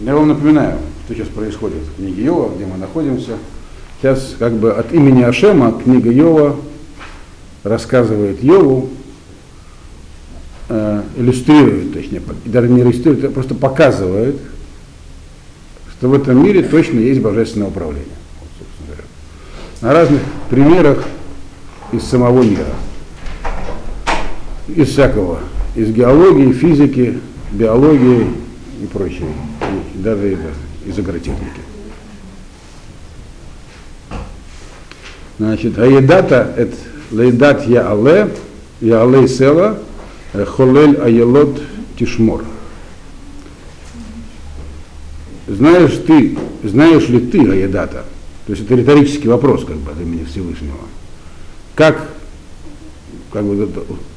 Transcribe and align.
Я 0.00 0.14
вам 0.14 0.28
напоминаю, 0.28 0.78
что 1.04 1.14
сейчас 1.14 1.28
происходит 1.28 1.78
в 1.78 1.96
книге 1.96 2.24
Йова, 2.24 2.54
где 2.54 2.66
мы 2.66 2.76
находимся. 2.78 3.32
Сейчас 4.00 4.34
как 4.38 4.52
бы 4.54 4.72
от 4.72 4.92
имени 4.92 5.22
Ашема 5.22 5.72
книга 5.72 6.10
Йова 6.10 6.56
рассказывает 7.62 8.42
Йову, 8.42 8.90
э, 10.68 11.02
иллюстрирует, 11.16 11.94
точнее, 11.94 12.22
даже 12.44 12.68
не 12.68 12.80
иллюстрирует, 12.80 13.24
а 13.24 13.30
просто 13.30 13.54
показывает, 13.54 14.36
что 15.90 16.08
в 16.08 16.14
этом 16.14 16.42
мире 16.42 16.62
точно 16.62 16.98
есть 16.98 17.20
божественное 17.20 17.68
управление. 17.68 18.08
Вот, 18.40 18.66
говоря. 18.86 19.04
На 19.80 19.92
разных 19.92 20.20
примерах 20.50 21.04
из 21.92 22.02
самого 22.02 22.42
мира. 22.42 22.66
Из 24.68 24.88
всякого. 24.88 25.38
Из 25.76 25.90
геологии, 25.90 26.52
физики, 26.52 27.20
биологии 27.52 28.26
и 28.82 28.86
прочее. 28.86 29.28
И 29.94 29.98
даже 29.98 30.38
из, 30.86 30.98
агротехники. 30.98 31.60
Значит, 35.38 35.78
аедата 35.78 36.52
это 36.56 36.76
лейдат 37.10 37.66
я 37.66 37.88
але, 37.88 38.30
я 38.80 39.02
але 39.02 39.26
села, 39.28 39.78
холель 40.32 40.96
аелот 40.96 41.60
тишмор. 41.98 42.44
Знаешь 45.46 45.92
ты, 46.06 46.38
знаешь 46.62 47.08
ли 47.08 47.20
ты 47.20 47.50
аедата? 47.50 48.04
То 48.46 48.52
есть 48.52 48.64
это 48.64 48.74
риторический 48.74 49.28
вопрос, 49.28 49.64
как 49.64 49.76
бы, 49.76 49.92
от 49.92 50.00
имени 50.00 50.24
Всевышнего. 50.24 50.76
Как, 51.74 52.08
как 53.32 53.44
бы, 53.44 53.68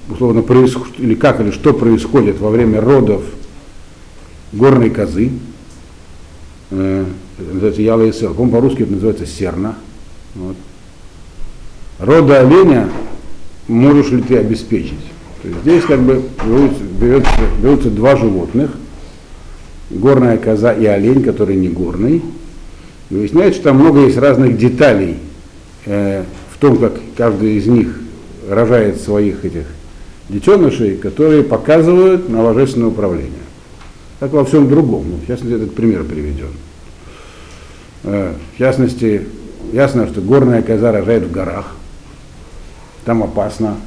условно, 0.09 0.41
происходит, 0.41 0.99
или 0.99 1.15
как, 1.15 1.39
или 1.39 1.51
что 1.51 1.73
происходит 1.73 2.39
во 2.39 2.49
время 2.49 2.81
родов 2.81 3.23
горной 4.51 4.89
козы, 4.89 5.27
э, 5.27 5.29
называется 6.69 7.81
Яла 7.81 8.03
и 8.03 8.11
Сел, 8.11 8.33
по-моему, 8.33 8.57
по-русски 8.57 8.83
это 8.83 8.93
называется 8.93 9.25
серна. 9.25 9.75
Вот. 10.35 10.55
Рода 11.99 12.41
оленя 12.41 12.89
можешь 13.67 14.11
ли 14.11 14.21
ты 14.21 14.37
обеспечить? 14.37 14.99
То 15.41 15.47
есть 15.47 15.61
здесь 15.61 15.83
как 15.83 16.01
бы 16.01 16.21
берутся, 16.45 16.83
берется, 16.99 17.31
берутся 17.61 17.89
два 17.89 18.15
животных, 18.15 18.71
горная 19.89 20.37
коза 20.37 20.73
и 20.73 20.85
олень, 20.85 21.23
который 21.23 21.55
не 21.55 21.69
горный. 21.69 22.21
И 23.09 23.15
выясняется, 23.15 23.61
что 23.61 23.69
там 23.69 23.77
много 23.77 24.01
есть 24.01 24.17
разных 24.17 24.57
деталей 24.57 25.17
э, 25.85 26.23
в 26.53 26.57
том, 26.59 26.77
как 26.77 26.93
каждый 27.15 27.55
из 27.57 27.67
них 27.67 27.99
рожает 28.49 28.99
своих 29.01 29.45
этих 29.45 29.65
детенышей, 30.29 30.97
которые 30.97 31.43
показывают 31.43 32.29
на 32.29 32.43
божественное 32.43 32.89
управление. 32.89 33.46
Как 34.19 34.31
во 34.31 34.43
всем 34.45 34.67
другом. 34.67 35.05
Ну, 35.09 35.17
в 35.17 35.27
частности, 35.27 35.55
этот 35.55 35.75
пример 35.75 36.03
приведен. 36.03 36.49
Э, 38.03 38.33
в 38.53 38.57
частности, 38.57 39.27
ясно, 39.71 40.07
что 40.07 40.21
горная 40.21 40.61
коза 40.61 40.91
рожает 40.91 41.23
в 41.23 41.31
горах. 41.31 41.75
Там 43.05 43.23
опасно. 43.23 43.77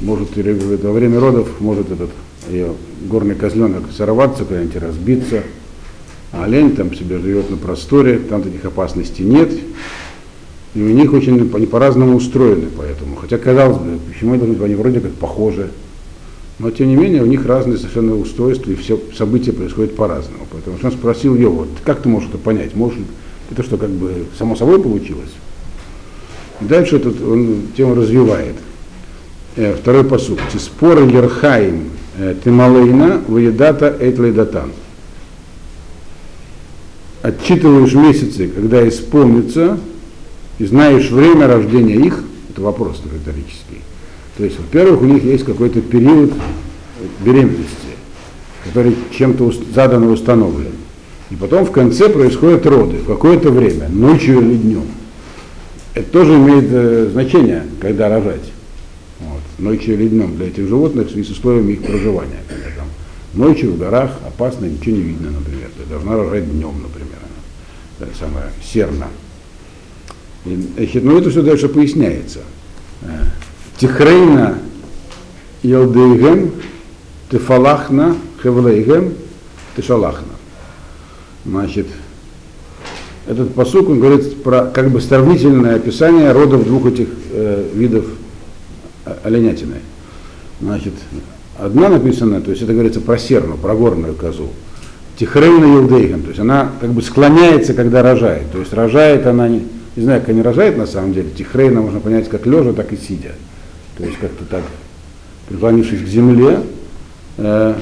Может, 0.00 0.36
во 0.36 0.92
время 0.92 1.20
родов 1.20 1.60
может 1.60 1.90
этот 1.90 2.10
ее 2.50 2.74
горный 3.08 3.34
козленок 3.34 3.84
сорваться, 3.96 4.44
куда-нибудь 4.44 4.76
разбиться. 4.76 5.42
А 6.32 6.44
олень 6.44 6.74
там 6.74 6.94
себе 6.94 7.18
живет 7.18 7.50
на 7.50 7.56
просторе, 7.56 8.18
там 8.18 8.42
таких 8.42 8.64
опасностей 8.64 9.24
нет. 9.24 9.50
И 10.74 10.82
у 10.82 10.88
них 10.88 11.12
очень 11.12 11.34
они 11.54 11.66
по-разному 11.66 12.16
устроены 12.16 12.68
поэтому. 12.76 13.16
Хотя, 13.16 13.38
казалось 13.38 13.78
бы, 13.78 13.98
почему 14.08 14.34
они 14.34 14.74
вроде 14.74 15.00
как 15.00 15.12
похожи. 15.12 15.70
Но 16.62 16.70
тем 16.70 16.86
не 16.86 16.94
менее 16.94 17.24
у 17.24 17.26
них 17.26 17.44
разные 17.44 17.76
совершенно 17.76 18.14
устройства, 18.14 18.70
и 18.70 18.76
все 18.76 18.96
события 19.18 19.52
происходят 19.52 19.96
по-разному. 19.96 20.46
Поэтому 20.52 20.78
он 20.80 20.92
спросил 20.92 21.34
его, 21.34 21.52
вот, 21.52 21.68
как 21.84 22.02
ты 22.02 22.08
можешь 22.08 22.28
это 22.28 22.38
понять? 22.38 22.76
Можешь 22.76 23.00
это 23.50 23.64
что, 23.64 23.76
как 23.76 23.90
бы 23.90 24.26
само 24.38 24.54
собой 24.54 24.80
получилось? 24.80 25.32
И 26.60 26.64
дальше 26.64 26.96
этот, 26.96 27.20
он 27.20 27.62
тему 27.76 27.96
развивает. 27.96 28.54
Э, 29.56 29.74
второй 29.74 30.04
посуд. 30.04 30.38
Споры 30.56 31.02
Ерхаим 31.10 31.90
э, 32.16 32.36
Тималейна 32.44 33.22
Ваедата 33.26 33.96
Эйтлейдатан. 33.98 34.70
Отчитываешь 37.22 37.94
месяцы, 37.94 38.46
когда 38.46 38.88
исполнится, 38.88 39.80
и 40.60 40.64
знаешь 40.64 41.10
время 41.10 41.48
рождения 41.48 41.96
их, 41.96 42.22
это 42.50 42.62
вопрос 42.62 43.02
риторический. 43.04 43.82
То 44.36 44.44
есть, 44.44 44.58
во-первых, 44.58 45.02
у 45.02 45.04
них 45.04 45.24
есть 45.24 45.44
какой-то 45.44 45.80
период 45.80 46.32
беременности, 47.20 47.96
который 48.64 48.96
чем-то 49.16 49.52
задан 49.74 50.04
и 50.04 50.06
установлен. 50.06 50.72
И 51.30 51.36
потом 51.36 51.64
в 51.64 51.70
конце 51.70 52.08
происходят 52.08 52.66
роды, 52.66 52.98
в 52.98 53.06
какое-то 53.06 53.50
время, 53.50 53.88
ночью 53.88 54.40
или 54.40 54.56
днем. 54.56 54.84
Это 55.94 56.10
тоже 56.10 56.34
имеет 56.34 56.66
э, 56.70 57.08
значение, 57.12 57.64
когда 57.80 58.08
рожать. 58.08 58.52
Вот. 59.20 59.40
Ночью 59.58 59.94
или 59.94 60.08
днем 60.08 60.36
для 60.36 60.48
этих 60.48 60.66
животных 60.66 61.10
с 61.10 61.30
условиями 61.30 61.72
их 61.72 61.82
проживания. 61.82 62.40
Когда 62.48 62.64
там 62.76 62.86
ночью 63.34 63.72
в 63.72 63.78
горах 63.78 64.12
опасно, 64.26 64.64
ничего 64.66 64.96
не 64.96 65.02
видно, 65.02 65.30
например. 65.30 65.68
Ты 65.76 65.88
должна 65.88 66.16
рожать 66.16 66.50
днем, 66.50 66.74
например. 66.82 67.18
Это 68.00 68.10
самое 68.18 68.46
серна. 68.62 69.08
И, 70.44 70.68
значит, 70.76 71.04
ну 71.04 71.18
это 71.18 71.30
все 71.30 71.42
дальше 71.42 71.68
поясняется. 71.68 72.40
Э, 73.74 73.78
Тихрейна 73.78 74.58
Елдейгем, 75.62 76.52
Тефалахна, 77.30 78.16
Хевлейгем, 78.42 79.14
Тешалахна. 79.76 80.34
Значит, 81.44 81.86
этот 83.26 83.54
посук, 83.54 83.88
он 83.88 84.00
говорит 84.00 84.42
про 84.42 84.66
как 84.66 84.90
бы 84.90 85.00
сравнительное 85.00 85.76
описание 85.76 86.32
родов 86.32 86.64
двух 86.64 86.86
этих 86.86 87.08
э, 87.32 87.68
видов 87.74 88.06
оленятины. 89.24 89.76
Значит, 90.60 90.94
одна 91.58 91.88
написана, 91.88 92.40
то 92.40 92.50
есть 92.50 92.62
это 92.62 92.72
говорится 92.72 93.00
про 93.00 93.18
серну, 93.18 93.56
про 93.56 93.74
горную 93.74 94.14
козу. 94.14 94.48
Тихрейна 95.16 95.64
Елдейгем, 95.64 96.22
то 96.22 96.28
есть 96.28 96.40
она 96.40 96.70
как 96.80 96.90
бы 96.90 97.02
склоняется, 97.02 97.74
когда 97.74 98.02
рожает. 98.02 98.50
То 98.50 98.58
есть 98.58 98.72
рожает 98.72 99.26
она 99.26 99.48
не, 99.48 99.66
не 99.96 100.02
знаю, 100.04 100.20
как 100.20 100.30
они 100.30 100.42
рожает 100.42 100.76
на 100.76 100.86
самом 100.86 101.12
деле, 101.12 101.30
тихрейна 101.30 101.80
можно 101.80 102.00
понять 102.00 102.28
как 102.28 102.46
лежа, 102.46 102.72
так 102.72 102.92
и 102.92 102.96
сидя. 102.96 103.32
То 104.02 104.06
есть 104.08 104.18
как-то 104.18 104.44
так, 104.46 104.64
преклонившись 105.48 106.02
к 106.02 106.08
земле, 106.08 106.58
э, 107.36 107.74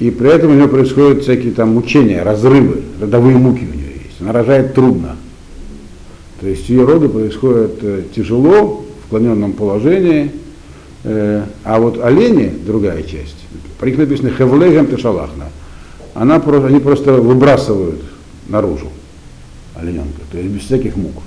и 0.00 0.10
при 0.10 0.30
этом 0.30 0.50
у 0.50 0.54
нее 0.54 0.66
происходят 0.66 1.22
всякие 1.22 1.52
там 1.52 1.74
мучения, 1.74 2.24
разрывы, 2.24 2.82
родовые 3.00 3.36
муки 3.36 3.64
у 3.72 3.76
нее 3.76 3.92
есть. 4.04 4.20
Она 4.20 4.32
рожает 4.32 4.74
трудно. 4.74 5.14
То 6.40 6.48
есть 6.48 6.68
ее 6.68 6.84
роды 6.84 7.08
происходят 7.08 7.78
э, 7.82 8.02
тяжело, 8.16 8.84
в 9.00 9.06
склоненном 9.06 9.52
положении, 9.52 10.32
э, 11.04 11.44
а 11.62 11.78
вот 11.78 12.02
олени, 12.02 12.52
другая 12.66 13.04
часть, 13.04 13.36
про 13.78 13.86
них 13.86 13.98
написано 13.98 14.30
хевлегем 14.30 14.88
тешалахна, 14.88 15.50
она, 16.14 16.42
они 16.42 16.80
просто 16.80 17.12
выбрасывают 17.12 18.02
наружу 18.48 18.88
олененка, 19.76 20.20
то 20.32 20.38
есть 20.38 20.50
без 20.50 20.62
всяких 20.62 20.96
мук. 20.96 21.22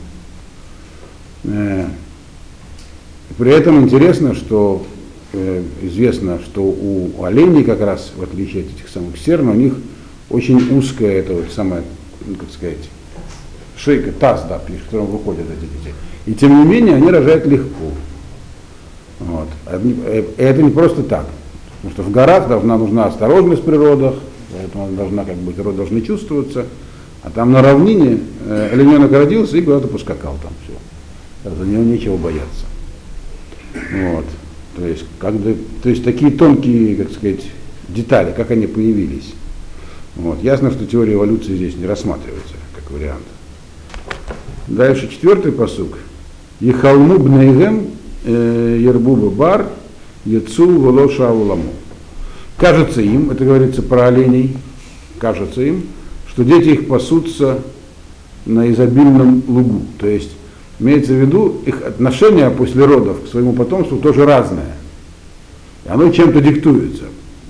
При 3.37 3.51
этом 3.51 3.81
интересно, 3.81 4.35
что 4.35 4.85
э, 5.33 5.63
известно, 5.81 6.39
что 6.39 6.61
у 6.61 7.23
оленей 7.23 7.63
как 7.63 7.81
раз, 7.81 8.11
в 8.15 8.23
отличие 8.23 8.63
от 8.63 8.69
этих 8.69 8.89
самых 8.89 9.17
серн, 9.17 9.49
у 9.49 9.53
них 9.53 9.73
очень 10.29 10.77
узкая 10.77 11.19
это 11.19 11.33
вот 11.33 11.45
самая, 11.53 11.83
ну, 12.25 12.35
как 12.35 12.49
сказать, 12.51 12.89
шейка, 13.77 14.11
таз, 14.11 14.45
да, 14.47 14.61
из 14.73 14.83
которого 14.83 15.17
выходят 15.17 15.45
эти 15.45 15.61
дети. 15.61 15.95
И 16.25 16.33
тем 16.33 16.59
не 16.59 16.65
менее 16.65 16.95
они 16.95 17.09
рожают 17.09 17.45
легко. 17.45 17.91
Вот. 19.19 19.47
Э, 19.67 20.23
это 20.37 20.61
не 20.61 20.71
просто 20.71 21.03
так. 21.03 21.25
Потому 21.81 21.93
что 21.93 22.03
в 22.03 22.11
горах 22.11 22.47
должна, 22.47 22.77
нужна 22.77 23.05
осторожность 23.05 23.63
при 23.63 23.75
родах, 23.75 24.15
поэтому 24.51 24.85
она 24.85 24.97
должна, 24.97 25.25
как 25.25 25.35
бы, 25.35 25.53
роды 25.63 25.77
должны 25.77 26.01
чувствоваться. 26.01 26.66
А 27.23 27.29
там 27.29 27.51
на 27.51 27.61
равнине 27.61 28.19
э, 28.45 28.69
олененок 28.73 29.11
родился 29.11 29.57
и 29.57 29.61
куда-то 29.61 29.87
поскакал 29.87 30.37
там 30.41 30.51
все. 30.63 31.49
За 31.55 31.66
него 31.66 31.84
нечего 31.84 32.17
бояться. 32.17 32.66
Вот. 33.73 34.26
То 34.76 34.88
есть, 34.88 35.06
как 35.20 35.35
то 35.84 35.90
есть 35.90 36.03
такие 36.03 36.32
тонкие, 36.32 36.96
как 36.96 37.12
сказать, 37.12 37.41
детали, 37.90 38.34
как 38.35 38.52
они 38.52 38.68
появились. 38.68 39.34
Вот. 40.16 40.41
Ясно, 40.44 40.72
что 40.72 40.85
теория 40.85 41.14
эволюции 41.14 41.56
здесь 41.56 41.76
не 41.76 41.85
рассматривается 41.85 42.56
как 42.76 42.91
вариант. 42.91 43.26
Дальше 44.68 45.09
четвертый 45.09 45.52
посук. 45.52 45.97
Ехалму 46.59 47.18
бнейгем 47.18 47.88
э, 48.23 48.78
ербуба 48.79 49.29
бар 49.29 49.70
яцу 50.26 50.79
волоша 50.79 51.32
уламу. 51.32 51.73
Кажется 52.58 53.02
им, 53.02 53.32
это 53.32 53.44
говорится 53.44 53.82
про 53.82 54.08
оленей, 54.08 54.56
кажется 55.18 55.62
им, 55.62 55.84
что 56.28 56.44
дети 56.44 56.70
их 56.70 56.88
пасутся 56.88 57.59
на 58.46 58.72
изобильном 58.72 59.44
лугу. 59.47 59.82
То 59.97 60.08
есть 60.08 60.32
имеется 60.81 61.13
в 61.13 61.16
виду 61.16 61.61
их 61.66 61.81
отношение 61.83 62.49
после 62.49 62.85
родов 62.85 63.23
к 63.23 63.28
своему 63.28 63.53
потомству 63.53 63.97
тоже 63.97 64.25
разное. 64.25 64.75
И 65.85 65.89
оно 65.89 66.09
чем-то 66.09 66.41
диктуется. 66.41 67.03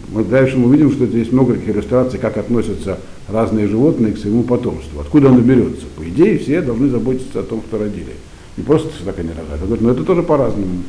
мы 0.09 0.23
дальше 0.23 0.57
мы 0.57 0.67
увидим, 0.67 0.91
что 0.91 1.05
здесь 1.05 1.31
много 1.31 1.53
таких 1.53 1.75
иллюстраций, 1.75 2.19
как 2.19 2.37
относятся 2.37 2.99
разные 3.29 3.67
животные 3.67 4.13
к 4.13 4.17
своему 4.17 4.43
потомству. 4.43 4.99
Откуда 4.99 5.29
оно 5.29 5.39
берется? 5.39 5.85
По 5.97 6.03
идее, 6.03 6.37
все 6.37 6.61
должны 6.61 6.89
заботиться 6.89 7.39
о 7.39 7.43
том, 7.43 7.63
что 7.67 7.79
родили. 7.79 8.13
Не 8.57 8.63
просто 8.63 8.89
так 9.05 9.17
они 9.17 9.29
рожают. 9.29 9.61
Говорят, 9.61 9.81
но 9.81 9.91
это 9.91 10.03
тоже 10.03 10.23
по-разному. 10.23 10.83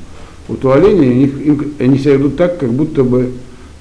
Вот 0.49 0.65
у 0.65 0.71
оленей 0.71 1.25
их, 1.25 1.47
им, 1.47 1.75
они 1.79 1.99
себя 1.99 2.15
ведут 2.15 2.37
так, 2.37 2.59
как 2.59 2.73
будто 2.73 3.05
бы 3.05 3.31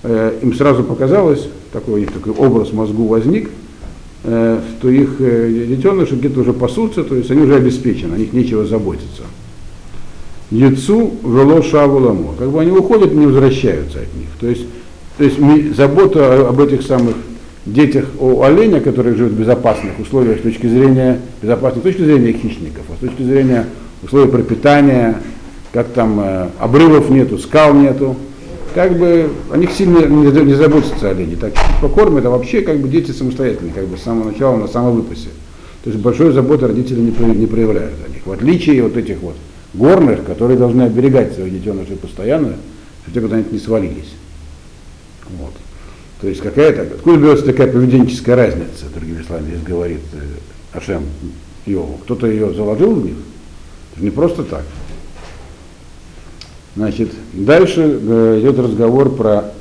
э, 0.04 0.40
им 0.44 0.54
сразу 0.54 0.84
показалось, 0.84 1.48
такой 1.74 1.96
у 1.96 1.98
них 1.98 2.12
такой 2.12 2.34
образ 2.34 2.70
в 2.70 2.76
мозгу 2.76 3.08
возник, 3.08 3.50
что 4.24 4.90
их 4.90 5.16
э, 5.20 5.66
детеныши 5.68 6.16
где-то 6.16 6.42
уже 6.42 6.54
пасутся, 6.54 7.04
то 7.04 7.16
есть 7.16 7.32
они 7.32 7.42
уже 7.42 7.56
обеспечены, 7.56 8.16
о 8.16 8.18
них 8.18 8.34
нечего 8.34 8.66
заботиться. 8.66 9.24
Яцу 10.52 11.14
вело 11.24 11.62
шавуламо. 11.64 12.36
Как 12.38 12.50
бы 12.52 12.62
они 12.62 12.72
уходят, 12.72 13.14
не 13.14 13.26
возвращаются 13.26 14.00
от 14.00 14.14
них. 14.16 14.28
То 14.40 14.48
есть, 14.48 14.66
то 15.18 15.24
есть 15.24 15.76
забота 15.76 16.48
об 16.48 16.60
этих 16.60 16.84
самых 16.84 17.16
детях 17.66 18.06
о 18.20 18.44
оленя, 18.44 18.82
которые 18.82 19.16
живут 19.16 19.34
в 19.34 19.40
безопасных 19.40 20.00
условиях 20.00 20.40
с 20.40 20.42
точки 20.42 20.68
зрения 20.68 21.20
безопасной, 21.42 21.82
с 21.82 21.84
точки 21.84 22.02
зрения 22.02 22.34
хищников, 22.34 22.84
а 22.92 22.96
с 22.96 23.00
точки 23.00 23.24
зрения 23.24 23.66
условий 24.04 24.30
пропитания, 24.30 25.22
как 25.72 25.88
там 25.90 26.20
э, 26.20 26.50
обрывов 26.60 27.10
нету, 27.10 27.38
скал 27.38 27.74
нету, 27.74 28.18
как 28.74 28.98
бы 28.98 29.30
о 29.52 29.58
них 29.58 29.72
сильно 29.72 30.06
не, 30.06 30.32
не 30.44 30.54
заботятся 30.54 31.10
олени. 31.10 31.36
Так 31.36 31.54
покормят, 31.82 32.26
а 32.26 32.30
вообще 32.30 32.62
как 32.62 32.80
бы 32.80 32.88
дети 32.88 33.12
самостоятельные, 33.12 33.74
как 33.74 33.88
бы 33.88 33.98
с 33.98 34.04
самого 34.04 34.32
начала 34.32 34.58
на 34.58 34.68
самовыпасе. 34.68 35.30
То 35.84 35.90
есть 35.90 36.02
большой 36.02 36.32
заботы 36.32 36.68
родители 36.68 37.00
не, 37.00 37.12
не 37.36 37.48
проявляют 37.48 37.96
о 38.06 38.10
них. 38.10 38.26
В 38.26 38.32
отличие 38.32 38.86
от 38.86 38.98
этих 38.98 39.20
вот 39.20 39.36
горных, 39.74 40.26
которые 40.26 40.58
должны 40.58 40.84
оберегать 40.84 41.34
своих 41.34 41.54
детенышей 41.54 41.96
постоянно, 41.96 42.56
чтобы 43.08 43.28
куда 43.28 43.38
они 43.38 43.46
не 43.52 43.60
свалились. 43.60 44.14
Вот. 45.40 45.54
То 46.22 46.28
есть 46.28 46.42
какая-то, 46.42 46.84
откуда 46.84 47.18
берется 47.18 47.46
такая 47.46 47.72
поведенческая 47.72 48.36
разница, 48.36 48.86
другими 48.94 49.24
словами, 49.24 49.50
здесь 49.50 49.64
говорит 49.64 50.02
э, 50.14 50.78
Ашем 50.78 51.04
Йову. 51.66 52.00
Кто-то 52.04 52.28
ее 52.28 52.54
заложил 52.54 52.94
в 52.94 53.04
них? 53.04 53.16
Это 53.96 54.04
не 54.04 54.12
просто 54.12 54.44
так. 54.44 54.64
Значит, 56.76 57.12
дальше 57.34 57.82
э, 58.02 58.40
идет 58.42 58.58
разговор 58.60 59.14
про, 59.14 59.52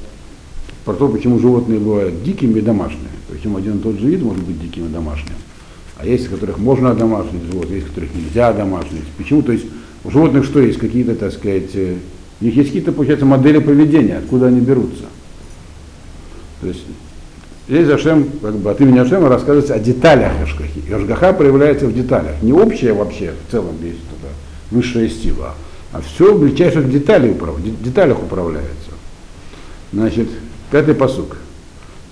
про 0.85 0.95
то, 0.95 1.09
почему 1.09 1.41
животные 1.41 1.81
бывают 1.81 2.23
дикими 2.23 2.59
и 2.59 2.62
домашними. 2.62 3.09
Почему 3.29 3.59
один 3.59 3.79
и 3.79 3.81
тот 3.81 3.99
же 3.99 4.07
вид 4.07 4.23
может 4.23 4.45
быть 4.45 4.61
диким 4.61 4.87
и 4.87 4.89
домашним. 4.89 5.35
А 5.99 6.07
есть, 6.07 6.29
которых 6.29 6.59
можно 6.59 6.91
одомашнить 6.91 7.43
животных, 7.51 7.73
есть, 7.73 7.89
которых 7.89 8.15
нельзя 8.15 8.49
одомашнить. 8.49 9.03
Почему? 9.19 9.43
То 9.43 9.53
есть 9.53 9.67
у 10.05 10.11
животных 10.11 10.45
что 10.45 10.61
есть? 10.61 10.79
Какие-то, 10.79 11.17
так 11.17 11.33
сказать, 11.33 11.71
э, 11.75 11.97
у 12.41 12.45
них 12.45 12.55
есть 12.55 12.69
какие-то, 12.69 12.93
получается, 12.93 13.27
модели 13.27 13.59
поведения, 13.59 14.19
откуда 14.19 14.47
они 14.47 14.61
берутся. 14.61 15.05
То 16.61 16.69
есть 16.69 16.85
здесь 17.69 17.89
Ашем, 17.89 18.29
как 18.41 18.55
бы 18.56 18.71
от 18.71 18.81
имени 18.81 18.99
Ашема 18.99 19.29
рассказывается 19.29 19.75
о 19.75 19.81
деталях 19.81 20.33
Ашгахи. 20.43 20.93
Ашгаха 20.93 21.33
проявляется 21.33 21.87
в 21.87 21.95
деталях. 21.95 22.41
Не 22.43 22.53
общее 22.53 22.93
вообще, 22.93 23.33
в 23.49 23.51
целом 23.51 23.75
есть 23.83 23.99
высшая 24.71 25.09
сила, 25.09 25.55
а 25.93 26.01
все 26.01 26.35
в 26.35 26.43
мельчайших 26.43 26.91
деталях, 26.91 27.37
деталях 27.83 28.23
управляется. 28.23 28.91
Значит, 29.93 30.29
пятый 30.71 30.95
посук. 30.95 31.37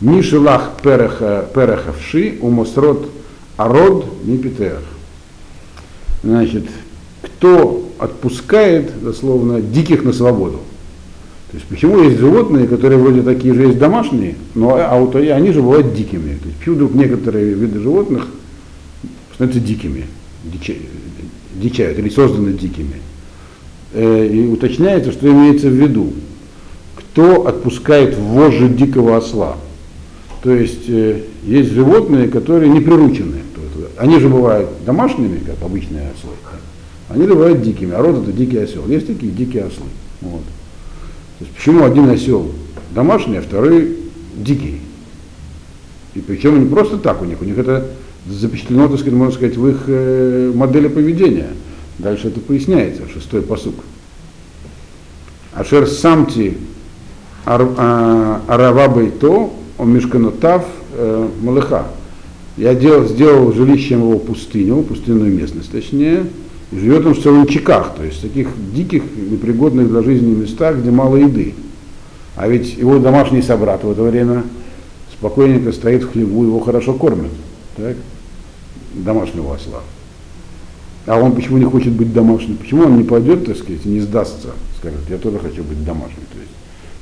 Мишелах 0.00 0.72
переха, 0.82 1.48
перехавши 1.54 2.38
умосрот 2.40 3.10
арод 3.56 4.06
мипитех. 4.24 4.80
Значит, 6.22 6.64
кто 7.22 7.88
отпускает, 7.98 9.02
дословно, 9.02 9.60
диких 9.60 10.04
на 10.04 10.12
свободу. 10.12 10.60
То 11.50 11.56
есть 11.56 11.66
почему 11.66 12.02
есть 12.02 12.18
животные, 12.18 12.66
которые 12.66 12.98
вроде 13.00 13.22
такие 13.22 13.54
же 13.54 13.62
есть 13.62 13.78
домашние, 13.78 14.36
но 14.54 14.76
а 14.76 14.98
вот 14.98 15.16
они 15.16 15.50
же 15.52 15.62
бывают 15.62 15.94
дикими. 15.94 16.34
То 16.34 16.46
есть 16.46 16.58
почему 16.58 16.74
вдруг 16.74 16.94
некоторые 16.94 17.54
виды 17.54 17.80
животных 17.80 18.26
становятся 19.34 19.60
дикими, 19.60 20.04
дичают 21.54 21.98
или 21.98 22.08
созданы 22.10 22.52
дикими. 22.52 22.96
Э, 23.92 24.26
и 24.26 24.46
уточняется, 24.46 25.12
что 25.12 25.28
имеется 25.28 25.68
в 25.68 25.72
виду. 25.72 26.12
Кто 26.96 27.46
отпускает 27.46 28.16
вожжи 28.16 28.68
дикого 28.68 29.16
осла? 29.16 29.56
То 30.42 30.54
есть 30.54 30.88
э, 30.88 31.22
есть 31.44 31.72
животные, 31.72 32.28
которые 32.28 32.70
не 32.70 32.80
приручены. 32.80 33.36
Они 33.96 34.20
же 34.20 34.28
бывают 34.28 34.68
домашними, 34.86 35.38
как 35.38 35.60
обычные 35.62 36.12
ослы. 36.16 36.30
Они 37.08 37.26
бывают 37.26 37.62
дикими, 37.62 37.94
а 37.94 38.02
род 38.02 38.22
это 38.22 38.32
дикий 38.32 38.58
осел. 38.58 38.86
Есть 38.86 39.06
такие 39.06 39.32
дикие 39.32 39.64
ослы. 39.64 39.86
Вот. 40.20 40.42
То 41.38 41.44
есть 41.44 41.52
почему 41.56 41.84
один 41.84 42.08
осел 42.10 42.50
домашний, 42.94 43.38
а 43.38 43.42
второй 43.42 43.96
дикий? 44.36 44.80
И 46.14 46.20
причем 46.20 46.62
не 46.62 46.68
просто 46.68 46.98
так 46.98 47.22
у 47.22 47.24
них, 47.24 47.40
у 47.40 47.44
них 47.44 47.58
это 47.58 47.86
запечатлено, 48.28 48.88
так 48.88 48.98
сказать, 48.98 49.14
можно 49.14 49.34
сказать, 49.34 49.56
в 49.56 49.66
их 49.68 49.84
э, 49.86 50.52
модели 50.54 50.88
поведения. 50.88 51.50
Дальше 51.98 52.28
это 52.28 52.40
поясняется, 52.40 53.08
шестой 53.12 53.42
посук. 53.42 53.74
Ашер 55.52 55.88
самти 55.88 56.56
а, 57.44 58.42
аравабой 58.46 59.10
то, 59.10 59.52
он 59.78 59.92
мешканотав 59.94 60.64
э, 60.92 61.28
малыха. 61.40 61.86
Я 62.56 62.74
делал, 62.74 63.06
сделал 63.06 63.52
жилищем 63.52 64.00
его 64.00 64.18
пустыню, 64.18 64.82
пустынную 64.82 65.32
местность 65.32 65.70
точнее, 65.70 66.26
и 66.72 66.78
живет 66.78 67.06
он 67.06 67.14
в 67.14 67.20
солончаках, 67.20 67.94
то 67.96 68.04
есть 68.04 68.18
в 68.18 68.22
таких 68.22 68.48
диких, 68.74 69.04
непригодных 69.16 69.88
для 69.88 70.02
жизни 70.02 70.34
местах, 70.34 70.76
где 70.76 70.90
мало 70.90 71.16
еды. 71.16 71.54
А 72.36 72.48
ведь 72.48 72.76
его 72.76 72.98
домашний 72.98 73.42
собрат 73.42 73.82
в 73.84 73.90
это 73.90 74.02
время 74.02 74.42
спокойненько 75.12 75.72
стоит 75.72 76.02
в 76.02 76.12
хлеву, 76.12 76.44
его 76.44 76.60
хорошо 76.60 76.94
кормят. 76.94 77.30
Так? 77.76 77.96
Домашнего 78.94 79.54
осла. 79.54 79.80
А 81.08 81.18
он 81.18 81.32
почему 81.32 81.56
не 81.56 81.64
хочет 81.64 81.94
быть 81.94 82.12
домашним? 82.12 82.58
Почему 82.58 82.82
он 82.82 82.98
не 82.98 83.04
пойдет, 83.04 83.46
так 83.46 83.56
сказать, 83.56 83.82
не 83.86 84.00
сдастся? 84.00 84.48
Скажет, 84.78 85.00
я 85.08 85.16
тоже 85.16 85.38
хочу 85.38 85.64
быть 85.64 85.82
домашним. 85.82 86.22
То 86.30 86.38
есть, 86.38 86.52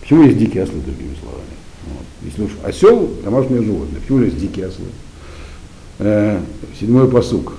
почему 0.00 0.22
есть 0.22 0.38
дикие 0.38 0.62
ослы, 0.62 0.76
другими 0.86 1.16
словами? 1.20 1.42
Вот. 1.88 2.06
Если 2.22 2.42
уж 2.44 2.50
осел, 2.62 3.10
домашнее 3.24 3.62
животное, 3.62 4.00
почему 4.00 4.20
есть 4.20 4.38
дикие 4.38 4.66
ослы? 4.66 4.84
Э, 5.98 6.38
седьмой 6.78 7.10
посук. 7.10 7.54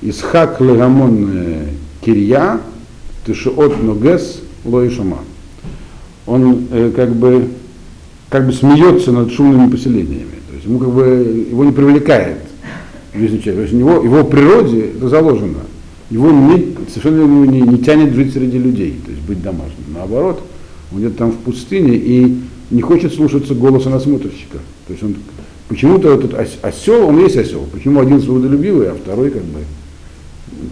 Исхак 0.00 0.60
легамон 0.60 1.30
э, 1.32 1.68
кирья, 2.04 2.60
тышиот 3.24 3.80
ногес 3.84 4.40
лоишама. 4.64 5.18
Он 6.26 6.66
э, 6.72 6.90
как 6.94 7.14
бы 7.14 7.50
как 8.30 8.46
бы 8.46 8.52
смеется 8.52 9.12
над 9.12 9.30
шумными 9.30 9.70
поселениями. 9.70 10.40
То 10.48 10.54
есть 10.54 10.66
ему 10.66 10.80
как 10.80 10.90
бы 10.90 11.46
его 11.50 11.64
не 11.64 11.72
привлекает 11.72 12.38
жизнь 13.14 13.42
человека. 13.42 13.74
Него, 13.74 14.02
его 14.02 14.24
природе 14.24 14.90
это 14.96 15.08
заложено. 15.08 15.60
Его 16.10 16.30
не, 16.30 16.76
совершенно 16.88 17.24
не, 17.24 17.60
не 17.62 17.78
тянет 17.78 18.12
жить 18.14 18.32
среди 18.32 18.58
людей, 18.58 19.00
то 19.04 19.10
есть 19.10 19.22
быть 19.22 19.42
домашним. 19.42 19.84
Наоборот, 19.94 20.42
он 20.92 20.98
где-то 20.98 21.16
там 21.16 21.32
в 21.32 21.36
пустыне 21.38 21.96
и 21.96 22.38
не 22.70 22.82
хочет 22.82 23.14
слушаться 23.14 23.54
голоса 23.54 23.90
насмотрщика. 23.90 24.58
То 24.86 24.92
есть 24.92 25.02
он 25.02 25.16
почему-то 25.68 26.12
этот 26.12 26.34
осел, 26.62 27.08
он 27.08 27.18
есть 27.20 27.36
осел. 27.36 27.66
Почему 27.72 28.00
один 28.00 28.20
свободолюбивый, 28.20 28.90
а 28.90 28.94
второй 28.94 29.30
как 29.30 29.42
бы 29.42 29.60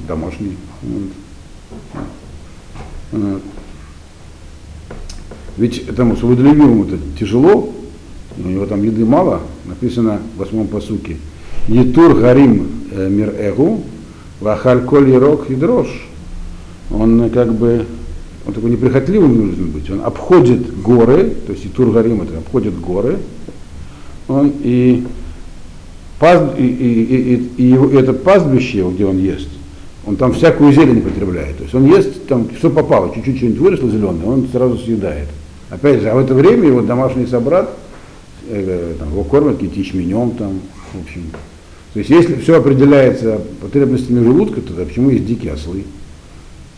домашний. 0.07 0.57
Вот. 3.13 3.43
Ведь 5.57 5.79
этому 5.89 6.17
свободолюбивому 6.17 6.85
это 6.85 6.99
тяжело, 7.19 7.73
у 8.39 8.49
него 8.49 8.67
там 8.67 8.83
еды 8.83 9.05
мало, 9.05 9.43
написано 9.67 10.21
в 10.35 10.39
восьмом 10.39 10.69
посуке. 10.69 11.17
Етур 11.71 12.19
гарим 12.19 12.67
э, 12.91 13.09
мир 13.09 13.33
эгу, 13.39 13.83
вахаль 14.41 14.83
коль 14.83 15.09
ерок 15.09 15.49
и 15.51 15.55
дрожь. 15.55 16.09
Он 16.91 17.31
как 17.31 17.55
бы, 17.55 17.87
он 18.45 18.53
такой 18.53 18.71
неприхотливый 18.71 19.29
нужно 19.29 19.67
быть, 19.67 19.89
он 19.89 20.01
обходит 20.05 20.83
горы, 20.83 21.33
то 21.47 21.53
есть 21.53 21.67
Итур 21.67 21.93
Гарим 21.93 22.23
это 22.23 22.39
обходит 22.39 22.79
горы, 22.81 23.19
он 24.27 24.53
и, 24.65 25.07
паз, 26.19 26.43
и, 26.59 26.67
и, 26.67 27.03
и, 27.05 27.53
и, 27.57 27.75
и 27.75 27.97
это 27.97 28.15
пастбище, 28.15 28.85
где 28.91 29.07
он 29.07 29.19
ест, 29.19 29.49
он 30.05 30.17
там 30.17 30.33
всякую 30.33 30.73
зелень 30.73 31.03
потребляет. 31.03 31.59
То 31.59 31.63
есть 31.63 31.75
он 31.77 31.87
ест 31.87 32.27
там, 32.27 32.49
что 32.59 32.71
попало, 32.71 33.15
чуть-чуть 33.15 33.37
что-нибудь 33.37 33.61
выросло 33.61 33.89
зеленое, 33.89 34.27
он 34.27 34.49
сразу 34.51 34.77
съедает. 34.79 35.29
Опять 35.71 36.01
же, 36.01 36.11
а 36.11 36.17
в 36.17 36.19
это 36.19 36.35
время 36.35 36.67
его 36.67 36.81
домашний 36.81 37.27
собрат 37.27 37.71
э, 38.49 38.95
там, 38.99 39.11
его 39.11 39.23
кормят 39.23 39.63
ячменем 39.63 40.33
там, 40.33 40.61
в 40.93 41.03
общем. 41.05 41.23
То 41.93 41.99
есть 41.99 42.11
если 42.11 42.37
все 42.37 42.59
определяется 42.59 43.41
потребностями 43.61 44.25
желудка, 44.25 44.61
то 44.61 44.73
почему 44.85 45.11
есть 45.11 45.27
дикие 45.27 45.55
ослы? 45.55 45.85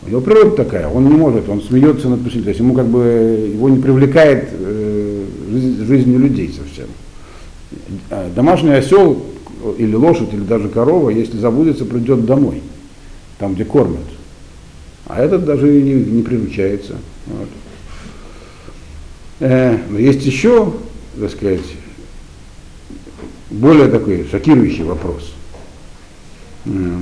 У 0.05 0.09
него 0.09 0.21
природа 0.21 0.51
такая, 0.51 0.87
он 0.87 1.05
не 1.05 1.15
может, 1.15 1.47
он 1.47 1.61
смеется 1.61 2.09
над 2.09 2.23
пустыней, 2.23 2.43
то 2.43 2.49
есть 2.49 2.59
ему 2.59 2.73
как 2.73 2.87
бы 2.87 3.51
его 3.53 3.69
не 3.69 3.79
привлекает 3.79 4.49
э, 4.51 5.25
жизнь, 5.51 5.85
жизнью 5.85 6.19
людей 6.19 6.49
совсем. 6.49 6.87
А 8.09 8.29
домашний 8.35 8.73
осел 8.73 9.23
или 9.77 9.95
лошадь, 9.95 10.33
или 10.33 10.41
даже 10.41 10.67
корова, 10.67 11.09
если 11.09 11.37
забудется, 11.37 11.85
придет 11.85 12.25
домой 12.25 12.61
там, 13.37 13.53
где 13.53 13.65
кормят. 13.65 13.99
А 15.05 15.21
этот 15.21 15.45
даже 15.45 15.67
не, 15.67 15.93
не 15.93 16.23
приручается. 16.23 16.95
Вот. 17.27 17.49
Э, 19.41 19.77
но 19.89 19.99
есть 19.99 20.25
еще, 20.25 20.73
так 21.19 21.31
сказать, 21.31 21.61
более 23.53 23.87
такой 23.87 24.27
шокирующий 24.29 24.83
вопрос. 24.83 25.31
Э, 26.65 26.99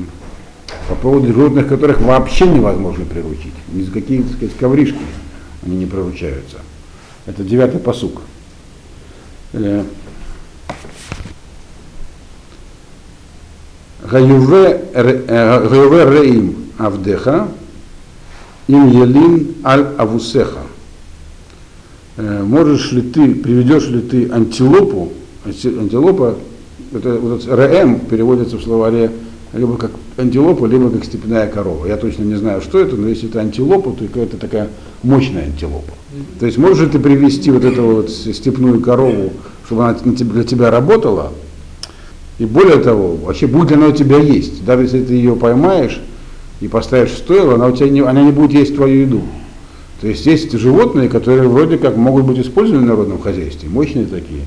по 0.87 0.95
поводу 0.95 1.27
животных, 1.27 1.67
которых 1.67 2.01
вообще 2.01 2.47
невозможно 2.47 3.05
приручить. 3.05 3.53
Ни 3.71 3.83
за 3.83 3.91
какие, 3.91 4.21
так 4.21 4.33
сказать, 4.33 4.55
ковришки 4.57 4.99
они 5.63 5.77
не 5.77 5.85
приручаются. 5.85 6.57
Это 7.25 7.43
девятый 7.43 7.79
посук. 7.79 8.21
Э, 9.53 9.83
Гаюве 14.03 14.81
реим 14.93 16.55
авдеха 16.77 17.47
им 18.67 18.89
елин 18.89 19.55
аль 19.63 19.87
авусеха. 19.97 20.61
Э, 22.17 22.43
можешь 22.43 22.91
ли 22.91 23.01
ты, 23.01 23.35
приведешь 23.35 23.87
ли 23.87 24.01
ты 24.01 24.29
антилопу, 24.31 25.13
антилопа, 25.45 26.35
это 26.93 27.15
вот 27.15 27.47
РМ 27.47 27.99
переводится 28.01 28.57
в 28.57 28.63
словаре 28.63 29.11
либо 29.53 29.75
как 29.75 29.91
антилопа, 30.17 30.65
либо 30.65 30.89
как 30.89 31.03
степная 31.03 31.47
корова. 31.47 31.85
Я 31.85 31.97
точно 31.97 32.23
не 32.23 32.35
знаю, 32.35 32.61
что 32.61 32.79
это, 32.79 32.95
но 32.95 33.07
если 33.07 33.29
это 33.29 33.41
антилопа, 33.41 33.91
то 33.91 34.19
это 34.19 34.37
такая 34.37 34.69
мощная 35.03 35.45
антилопа. 35.45 35.93
То 36.39 36.45
есть 36.45 36.57
можешь 36.57 36.89
ты 36.91 36.99
привести 36.99 37.51
вот 37.51 37.65
эту 37.65 37.83
вот 37.83 38.09
степную 38.09 38.79
корову, 38.81 39.31
чтобы 39.65 39.85
она 39.85 39.97
для 40.03 40.43
тебя 40.43 40.71
работала, 40.71 41.31
и 42.39 42.45
более 42.45 42.77
того, 42.77 43.17
вообще 43.17 43.47
будет 43.47 43.69
ли 43.69 43.75
она 43.75 43.87
у 43.87 43.91
тебя 43.91 44.17
есть. 44.17 44.65
Даже 44.65 44.83
если 44.83 45.03
ты 45.03 45.13
ее 45.13 45.35
поймаешь 45.35 46.01
и 46.59 46.67
поставишь 46.67 47.11
в 47.11 47.17
стойло, 47.17 47.55
она, 47.55 47.67
у 47.67 47.71
тебя 47.71 47.89
не, 47.89 48.01
она 48.01 48.23
не 48.23 48.31
будет 48.31 48.51
есть 48.51 48.75
твою 48.75 49.01
еду. 49.01 49.21
То 50.01 50.07
есть 50.07 50.25
есть 50.25 50.51
животные, 50.53 51.07
которые 51.07 51.47
вроде 51.47 51.77
как 51.77 51.95
могут 51.95 52.25
быть 52.25 52.39
использованы 52.39 52.85
в 52.85 52.89
народном 52.89 53.21
хозяйстве, 53.21 53.69
мощные 53.69 54.05
такие, 54.05 54.41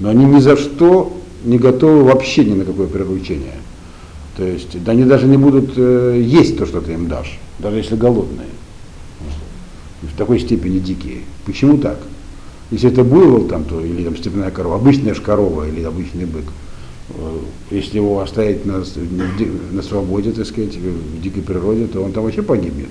но 0.00 0.10
они 0.10 0.24
ни 0.24 0.40
за 0.40 0.56
что 0.56 1.12
не 1.44 1.58
готовы 1.58 2.04
вообще 2.04 2.44
ни 2.44 2.54
на 2.54 2.64
какое 2.64 2.86
приручение. 2.86 3.54
То 4.36 4.44
есть 4.44 4.82
да, 4.84 4.92
они 4.92 5.04
даже 5.04 5.26
не 5.26 5.36
будут 5.36 5.72
э, 5.76 6.20
есть 6.24 6.56
то, 6.58 6.66
что 6.66 6.80
ты 6.80 6.92
им 6.92 7.08
дашь, 7.08 7.38
даже 7.58 7.76
если 7.78 7.96
голодные. 7.96 8.46
В 10.02 10.16
такой 10.16 10.38
степени 10.38 10.78
дикие. 10.78 11.22
Почему 11.44 11.78
так? 11.78 11.98
Если 12.70 12.90
это 12.90 13.02
буйвол 13.02 13.48
там, 13.48 13.64
то, 13.64 13.80
или 13.80 14.04
там 14.04 14.16
степная 14.16 14.50
корова, 14.50 14.76
обычная 14.76 15.14
же 15.14 15.22
корова 15.22 15.66
или 15.66 15.82
обычный 15.82 16.26
бык, 16.26 16.44
э, 17.10 17.38
если 17.72 17.96
его 17.96 18.20
оставить 18.20 18.64
на, 18.64 18.84
на 19.72 19.82
свободе, 19.82 20.30
так 20.30 20.46
сказать, 20.46 20.76
в 20.76 21.20
дикой 21.20 21.42
природе, 21.42 21.86
то 21.86 22.00
он 22.02 22.12
там 22.12 22.24
вообще 22.24 22.42
погибнет. 22.42 22.90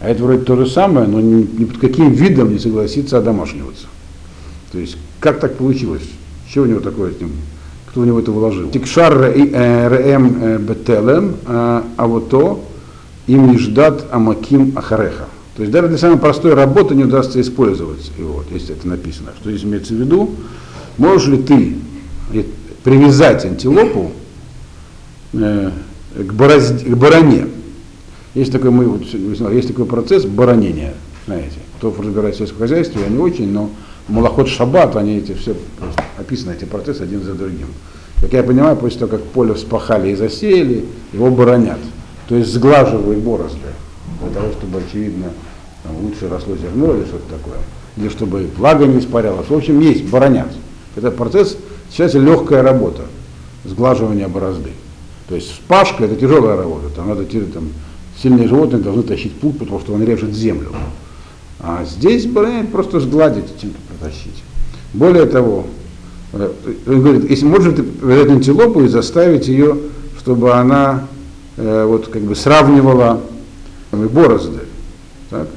А 0.00 0.08
это 0.10 0.22
вроде 0.22 0.42
то 0.44 0.56
же 0.56 0.66
самое, 0.66 1.06
но 1.06 1.20
ни, 1.20 1.46
ни 1.60 1.64
под 1.64 1.78
каким 1.78 2.12
видом 2.12 2.52
не 2.52 2.58
согласится 2.58 3.18
одомашниваться. 3.18 3.86
То 4.72 4.78
есть, 4.78 4.98
как 5.20 5.40
так 5.40 5.56
получилось? 5.56 6.02
Что 6.54 6.62
у 6.62 6.66
него 6.66 6.78
такое 6.78 7.10
с 7.10 7.20
ним 7.20 7.32
кто 7.88 8.02
в 8.02 8.06
него 8.06 8.20
это 8.20 8.30
вложил. 8.30 8.70
Тикшар 8.70 9.12
РМ 9.12 9.34
э, 9.34 10.58
Бетелем, 10.58 11.34
э, 11.46 11.82
а 11.96 12.06
вот 12.06 12.28
то 12.28 12.64
им 13.26 13.50
не 13.50 13.58
ждат 13.58 14.06
Амаким 14.12 14.72
Ахареха. 14.76 15.26
То 15.56 15.62
есть 15.62 15.72
даже 15.72 15.88
для 15.88 15.98
самой 15.98 16.18
простой 16.18 16.54
работы 16.54 16.94
не 16.94 17.02
удастся 17.02 17.40
использовать 17.40 18.12
его, 18.16 18.44
если 18.52 18.76
это 18.76 18.86
написано. 18.86 19.30
Что 19.40 19.50
здесь 19.50 19.64
имеется 19.64 19.94
в 19.94 19.96
виду? 19.96 20.30
Можешь 20.96 21.26
ли 21.26 21.38
ты 21.42 21.76
привязать 22.84 23.44
антилопу 23.44 24.12
э, 25.32 25.72
к, 26.16 26.32
борозд... 26.32 26.84
к 26.84 26.96
бароне? 26.96 27.46
Есть 28.34 28.52
такой, 28.52 28.70
мы, 28.70 29.04
есть 29.52 29.68
такой 29.68 29.86
процесс 29.86 30.24
баронения, 30.24 30.94
знаете. 31.26 31.58
Кто 31.78 31.92
разбирается 31.98 32.44
в 32.44 32.46
сельском 32.46 32.58
хозяйстве, 32.60 33.02
я 33.02 33.08
не 33.08 33.18
очень, 33.18 33.50
но 33.50 33.70
Малоход 34.08 34.48
Шаббат, 34.48 34.96
они 34.96 35.18
эти 35.18 35.32
все 35.32 35.56
описаны 36.18 36.52
эти 36.52 36.64
процессы 36.64 37.02
один 37.02 37.22
за 37.22 37.34
другим. 37.34 37.68
Как 38.20 38.32
я 38.32 38.42
понимаю, 38.42 38.76
после 38.76 39.00
того, 39.00 39.12
как 39.12 39.22
поле 39.22 39.54
вспахали 39.54 40.10
и 40.10 40.14
засеяли, 40.14 40.84
его 41.12 41.30
боронят. 41.30 41.78
То 42.28 42.36
есть 42.36 42.52
сглаживают 42.52 43.20
борозды, 43.20 43.58
для 44.20 44.30
того, 44.30 44.52
чтобы, 44.52 44.82
очевидно, 44.86 45.30
там, 45.82 45.96
лучше 46.02 46.28
росло 46.28 46.56
зерно 46.56 46.94
или 46.94 47.04
что-то 47.04 47.34
такое. 47.36 47.58
Или 47.96 48.08
чтобы 48.08 48.48
влага 48.56 48.86
не 48.86 48.98
испарялась. 48.98 49.48
В 49.48 49.54
общем, 49.54 49.80
есть, 49.80 50.04
боронят. 50.04 50.48
Это 50.96 51.10
процесс, 51.10 51.56
сейчас 51.90 52.14
легкая 52.14 52.62
работа, 52.62 53.02
сглаживания 53.64 54.28
борозды. 54.28 54.70
То 55.28 55.34
есть 55.34 55.54
спашка 55.54 56.04
это 56.04 56.16
тяжелая 56.16 56.56
работа, 56.56 56.88
там 56.94 57.08
надо 57.08 57.24
там, 57.24 57.70
сильные 58.20 58.48
животные 58.48 58.82
должны 58.82 59.02
тащить 59.02 59.32
плуг, 59.38 59.58
потому 59.58 59.80
что 59.80 59.94
он 59.94 60.04
режет 60.04 60.34
землю. 60.34 60.68
А 61.60 61.84
здесь 61.84 62.26
броня 62.26 62.66
просто 62.70 63.00
сгладить, 63.00 63.44
чем-то 63.60 63.78
протащить. 63.88 64.42
Более 64.92 65.26
того, 65.26 65.66
э, 66.32 66.50
он 66.86 67.02
говорит, 67.02 67.30
если 67.30 67.46
можно 67.46 67.70
взять 67.70 68.28
антилопу 68.28 68.82
и 68.82 68.88
заставить 68.88 69.48
ее, 69.48 69.76
чтобы 70.18 70.52
она 70.52 71.06
э, 71.56 71.84
вот 71.86 72.08
как 72.08 72.22
бы 72.22 72.34
сравнивала 72.34 73.20
э, 73.92 74.08
борозды. 74.08 74.60
Так? 75.30 75.48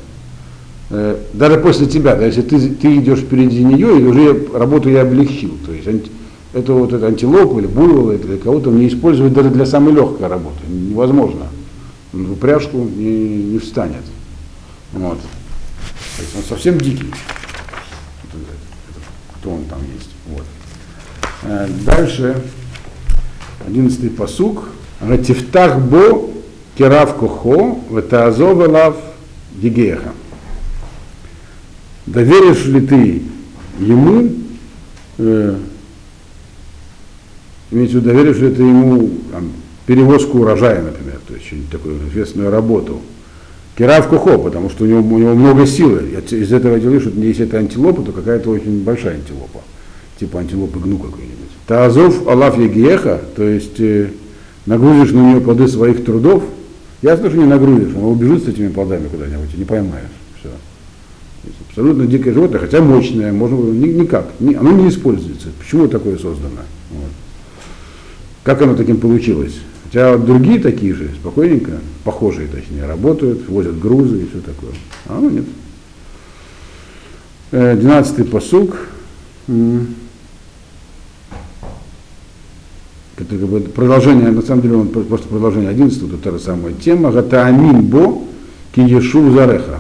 Э, 0.90 1.18
даже 1.34 1.60
после 1.60 1.88
тебя, 1.88 2.16
да, 2.16 2.26
если 2.26 2.42
ты, 2.42 2.70
ты 2.70 2.98
идешь 2.98 3.20
впереди 3.20 3.64
нее, 3.64 4.00
и 4.00 4.04
уже 4.04 4.48
работу 4.54 4.90
я 4.90 5.02
облегчил. 5.02 5.52
То 5.66 5.74
есть 5.74 5.88
анти, 5.88 6.12
это 6.54 6.74
вот 6.74 6.94
это 6.94 7.08
антилопа 7.08 7.60
или 7.60 7.68
буйвол, 7.68 8.12
или 8.12 8.38
кого-то 8.38 8.70
не 8.72 8.88
использовать 8.88 9.34
даже 9.34 9.50
для 9.50 9.66
самой 9.66 9.94
легкой 9.94 10.28
работы. 10.28 10.60
Невозможно. 10.68 11.48
В 12.14 12.34
упряжку 12.34 12.78
не, 12.78 13.44
не 13.44 13.60
встанет. 13.60 14.04
Вот. 14.94 15.18
То 16.18 16.24
есть 16.24 16.36
он 16.36 16.44
совсем 16.44 16.80
дикий. 16.80 17.14
Кто 19.36 19.52
он 19.52 19.66
там 19.66 19.80
есть. 19.96 20.10
Вот. 20.26 20.46
Э, 21.44 21.68
дальше, 21.86 22.44
одиннадцатый 23.66 24.10
посук. 24.10 24.70
Ратифтах 25.00 25.80
бо 25.80 26.32
керав 26.76 27.16
кохо, 27.16 27.78
ветаазов 27.92 28.68
лав 28.68 28.96
дигеха. 29.52 30.12
Доверишь 32.08 32.66
ли 32.66 32.82
ты 32.82 33.22
ему, 33.80 34.32
э, 35.20 35.60
имеется 37.70 37.98
в 37.98 38.00
виду, 38.00 38.10
доверишь 38.10 38.38
ли 38.38 38.56
ты 38.56 38.64
ему 38.64 39.10
там, 39.32 39.52
перевозку 39.86 40.40
урожая, 40.40 40.82
например, 40.82 41.20
то 41.28 41.36
есть 41.36 41.70
такую 41.70 42.08
известную 42.10 42.50
работу, 42.50 43.02
Кирав 43.78 44.08
Кухо, 44.10 44.40
потому 44.40 44.72
что 44.72 44.86
у 44.86 44.88
него, 44.88 45.00
у 45.02 45.20
него 45.20 45.36
много 45.36 45.68
силы. 45.68 46.10
Из 46.32 46.52
этого 46.52 46.80
делаю, 46.80 47.00
что 47.00 47.12
если 47.12 47.46
это 47.46 47.60
антилопа, 47.60 48.02
то 48.02 48.12
какая-то 48.12 48.50
очень 48.50 48.84
большая 48.84 49.16
антилопа. 49.16 49.62
Типа 50.20 50.40
антилопы 50.40 50.80
гну 50.80 50.98
какой-нибудь. 50.98 51.38
Таазов 51.68 52.28
Алаф 52.28 52.58
Егиеха, 52.58 53.22
то 53.36 53.44
есть 53.44 53.80
э, 53.80 54.10
нагрузишь 54.66 55.12
на 55.12 55.32
нее 55.32 55.42
плоды 55.42 55.68
своих 55.68 56.04
трудов, 56.04 56.44
ясно, 57.04 57.30
что 57.30 57.38
не 57.38 57.46
нагрузишь, 57.46 57.94
он 57.96 58.06
убежит 58.06 58.46
с 58.46 58.48
этими 58.48 58.70
плодами 58.70 59.10
куда-нибудь, 59.10 59.54
и 59.54 59.60
не 59.60 59.66
поймаешь. 59.66 60.10
Все. 60.40 60.50
Абсолютно 61.70 62.08
дикое 62.08 62.34
животное, 62.34 62.60
хотя 62.60 62.82
мощное, 62.82 63.32
можно 63.32 63.58
никак, 63.58 64.32
не, 64.40 64.56
оно 64.56 64.72
не 64.72 64.90
используется. 64.90 65.50
Почему 65.60 65.88
такое 65.88 66.18
создано? 66.18 66.62
Вот. 66.90 67.12
Как 68.44 68.60
оно 68.62 68.76
таким 68.76 68.98
получилось? 68.98 69.60
Хотя 69.88 70.18
вот 70.18 70.26
другие 70.26 70.60
такие 70.60 70.94
же, 70.94 71.10
спокойненько, 71.22 71.80
похожие 72.04 72.50
точнее, 72.50 72.86
работают, 72.86 73.48
возят 73.48 73.80
грузы 73.80 74.24
и 74.24 74.28
все 74.28 74.40
такое. 74.40 74.72
А 75.06 75.18
ну 75.20 75.30
нет. 75.30 75.46
Э, 77.52 77.76
двенадцатый 77.78 78.26
посук. 78.26 78.76
Бы 83.18 83.62
продолжение, 83.74 84.30
на 84.30 84.42
самом 84.42 84.62
деле 84.62 84.76
он 84.76 84.90
просто 84.90 85.28
продолжение 85.28 85.70
11 85.70 86.00
тут 86.00 86.22
та 86.22 86.32
же 86.32 86.40
самая 86.40 86.74
тема. 86.74 87.12
Гатаамин 87.12 87.82
бо 87.82 88.24
киешу 88.76 89.32
зареха. 89.32 89.80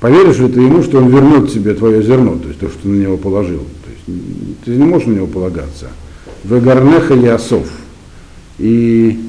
Поверишь 0.00 0.38
ли 0.38 0.48
ты 0.48 0.62
ему, 0.62 0.82
что 0.82 0.98
он 0.98 1.08
вернет 1.08 1.52
тебе 1.52 1.74
твое 1.74 2.02
зерно, 2.02 2.38
то 2.38 2.48
есть 2.48 2.58
то, 2.58 2.68
что 2.68 2.88
на 2.88 3.00
него 3.00 3.16
положил. 3.16 3.60
То 3.60 3.90
есть 3.90 4.64
ты 4.64 4.70
не 4.72 4.84
можешь 4.84 5.06
на 5.06 5.12
него 5.12 5.26
полагаться. 5.26 5.90
Вегарнеха 6.42 7.14
ясов 7.14 7.68
и 8.58 9.20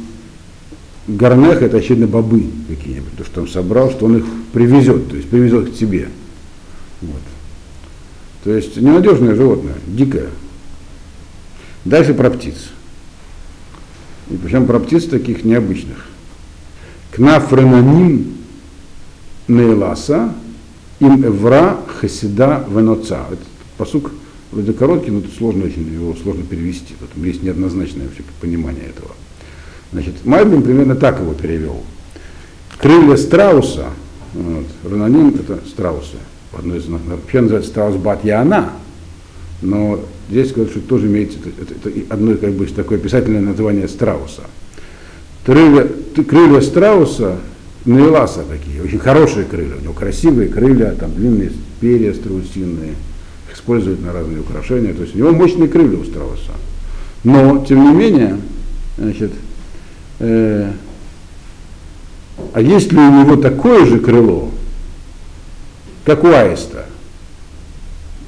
горнех 1.08 1.62
это, 1.62 1.77
очевидно, 1.77 2.08
бобы 2.08 2.46
какие-нибудь, 2.68 3.15
то, 3.18 3.25
что 3.25 3.42
он 3.42 3.48
собрал, 3.48 3.92
что 3.92 4.06
он 4.06 4.18
их 4.18 4.25
привезет, 4.51 5.10
то 5.10 5.15
есть 5.15 5.30
привезет 5.30 5.70
к 5.70 5.75
тебе. 5.75 6.10
Вот. 7.01 7.22
То 8.44 8.51
есть 8.53 8.77
ненадежное 8.77 9.36
животное, 9.36 9.75
дикое. 9.88 10.30
Дальше 11.86 12.13
про 12.13 12.30
птиц. 12.30 12.56
И 14.30 14.38
причем 14.38 14.65
про 14.65 14.80
птиц 14.80 15.06
таких 15.06 15.44
необычных. 15.44 16.08
Кнафренаним 17.12 18.36
нейласа 19.48 20.34
им 21.00 21.25
эвра 21.25 21.77
хасида 22.00 22.65
веноца. 22.70 23.25
Этот 23.32 23.46
посук 23.77 24.12
вроде 24.53 24.74
короткий, 24.74 25.12
но 25.12 25.19
это 25.19 25.29
сложно 25.36 25.65
очень, 25.65 25.91
его 25.91 26.15
сложно 26.15 26.43
перевести. 26.43 26.93
Тут 27.00 27.10
есть 27.24 27.43
неоднозначное 27.43 28.07
вообще 28.07 28.24
понимание 28.39 28.86
этого. 28.86 29.12
Значит, 29.91 30.25
Мальбин 30.25 30.63
примерно 30.63 30.95
так 30.95 31.19
его 31.19 31.33
перевел. 31.33 31.81
Крылья 32.79 33.15
страуса, 33.15 33.88
вот, 34.33 34.65
раноним 34.89 35.36
это 35.36 35.60
страусы, 35.67 36.17
в 36.51 36.60
одной 36.60 36.79
из 36.79 36.86
вообще 36.86 37.41
называется 37.41 37.69
страус 37.69 37.95
бат 37.95 38.24
яна, 38.24 38.72
но 39.62 40.00
здесь 40.29 40.51
говорят, 40.51 40.72
что 40.72 40.81
тоже 40.81 41.07
имеется 41.07 41.38
это, 41.39 41.89
это 41.89 42.13
одно 42.13 42.36
как 42.36 42.51
бы 42.53 42.65
такое 42.67 42.98
писательное 42.98 43.41
название 43.41 43.88
страуса. 43.88 44.43
Крылья, 45.45 45.88
крылья 46.27 46.62
страуса 46.62 47.38
Наиласа 47.86 48.43
такие, 48.50 48.81
очень 48.81 49.00
хорошие 49.00 49.45
крылья, 49.45 49.75
у 49.75 49.81
него 49.81 49.93
красивые 49.93 50.50
крылья, 50.50 50.95
там 51.00 51.13
длинные 51.13 51.51
перья 51.79 52.13
страусиные, 52.13 52.95
их 53.53 53.57
используют 53.57 54.01
на 54.01 54.12
разные 54.12 54.41
украшения, 54.41 54.93
то 54.93 55.01
есть 55.01 55.15
у 55.15 55.17
него 55.17 55.31
мощные 55.31 55.69
крылья 55.69 55.98
у 55.98 56.03
страуса. 56.03 56.51
Но, 57.24 57.63
тем 57.65 57.83
не 57.83 57.93
менее, 57.93 58.38
значит, 58.98 59.31
э, 60.19 60.72
а 62.53 62.62
есть 62.62 62.91
ли 62.91 62.98
у 62.98 63.24
него 63.24 63.36
такое 63.38 63.86
же 63.86 64.00
крыло, 64.00 64.50
как 66.05 66.24
у 66.24 66.27
аиста? 66.27 66.86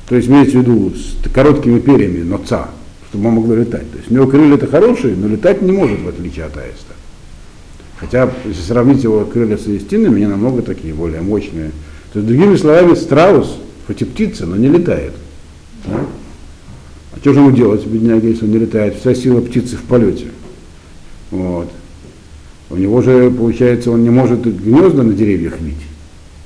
То 0.07 0.15
есть 0.15 0.29
имеется 0.29 0.57
в 0.57 0.61
виду 0.61 0.93
с 0.95 1.29
короткими 1.33 1.79
перьями, 1.79 2.21
но 2.21 2.37
ца, 2.37 2.69
чтобы 3.09 3.27
он 3.27 3.35
могло 3.35 3.55
летать. 3.55 3.89
То 3.91 3.97
есть 3.97 4.11
у 4.11 4.13
него 4.13 4.27
крылья 4.27 4.55
это 4.55 4.67
хорошие, 4.67 5.15
но 5.15 5.27
летать 5.27 5.61
не 5.61 5.71
может, 5.71 6.01
в 6.01 6.07
отличие 6.07 6.45
от 6.45 6.55
аиста. 6.57 6.93
Хотя, 7.97 8.29
если 8.45 8.61
сравнить 8.61 9.03
его 9.03 9.25
крылья 9.25 9.57
с 9.57 9.67
истинными, 9.67 10.17
они 10.17 10.27
намного 10.27 10.61
такие 10.61 10.93
более 10.93 11.21
мощные. 11.21 11.71
То 12.13 12.19
есть, 12.19 12.27
другими 12.27 12.55
словами, 12.55 12.93
страус, 12.93 13.57
хоть 13.87 14.01
и 14.01 14.05
птица, 14.05 14.45
но 14.45 14.55
не 14.55 14.67
летает. 14.67 15.13
Да? 15.85 16.05
А 17.13 17.19
что 17.19 17.33
же 17.33 17.39
ему 17.39 17.51
делать, 17.51 17.85
бедняга, 17.85 18.27
если 18.27 18.45
он 18.45 18.51
не 18.51 18.59
летает? 18.59 18.95
Вся 18.99 19.15
сила 19.15 19.41
птицы 19.41 19.77
в 19.77 19.83
полете. 19.83 20.27
Вот. 21.31 21.69
У 22.69 22.75
него 22.75 23.01
же, 23.01 23.31
получается, 23.31 23.91
он 23.91 24.03
не 24.03 24.09
может 24.09 24.41
гнезда 24.41 25.03
на 25.03 25.13
деревьях 25.13 25.59
видеть. 25.59 25.81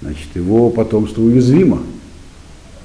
Значит, 0.02 0.28
его 0.36 0.70
потомство 0.70 1.22
уязвимо. 1.22 1.82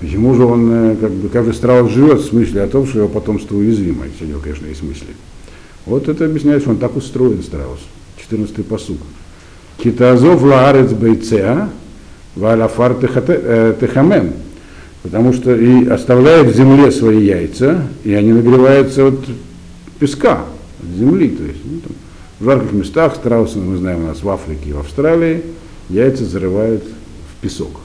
Почему 0.00 0.34
же 0.34 0.44
он, 0.44 0.70
э, 0.70 0.96
как 1.00 1.10
бы, 1.12 1.28
каждый 1.28 1.54
страус 1.54 1.90
живет 1.90 2.20
в 2.20 2.26
смысле 2.26 2.62
о 2.62 2.68
том, 2.68 2.86
что 2.86 3.00
его 3.00 3.08
потомство 3.08 3.56
уязвимо, 3.56 4.06
если 4.06 4.24
у 4.24 4.28
него, 4.28 4.40
конечно, 4.40 4.66
есть 4.66 4.82
мысли. 4.82 5.08
Вот 5.86 6.08
это 6.08 6.24
объясняет, 6.24 6.62
что 6.62 6.70
он 6.70 6.78
так 6.78 6.96
устроен, 6.96 7.42
страус. 7.42 7.80
14 8.18 8.66
посук. 8.66 8.98
Китазов 9.78 10.42
лаарец 10.42 10.92
бойцеа, 10.92 11.70
валяфар 12.36 12.96
э, 13.00 13.74
техамем. 13.80 14.32
Потому 15.02 15.34
что 15.34 15.54
и 15.54 15.86
оставляет 15.86 16.48
в 16.48 16.56
земле 16.56 16.90
свои 16.90 17.24
яйца, 17.24 17.82
и 18.04 18.14
они 18.14 18.32
нагреваются 18.32 19.08
от 19.08 19.20
песка, 19.98 20.44
от 20.82 20.98
земли. 20.98 21.28
То 21.28 21.44
есть, 21.44 21.60
ну, 21.64 21.80
там, 21.80 21.92
в 22.40 22.44
жарких 22.44 22.72
местах, 22.72 23.14
страусы, 23.14 23.58
мы 23.58 23.76
знаем, 23.76 24.04
у 24.04 24.06
нас 24.06 24.22
в 24.22 24.28
Африке 24.30 24.70
и 24.70 24.72
в 24.72 24.78
Австралии, 24.78 25.42
яйца 25.90 26.24
зарывают 26.24 26.84
в 26.84 27.42
песок. 27.42 27.80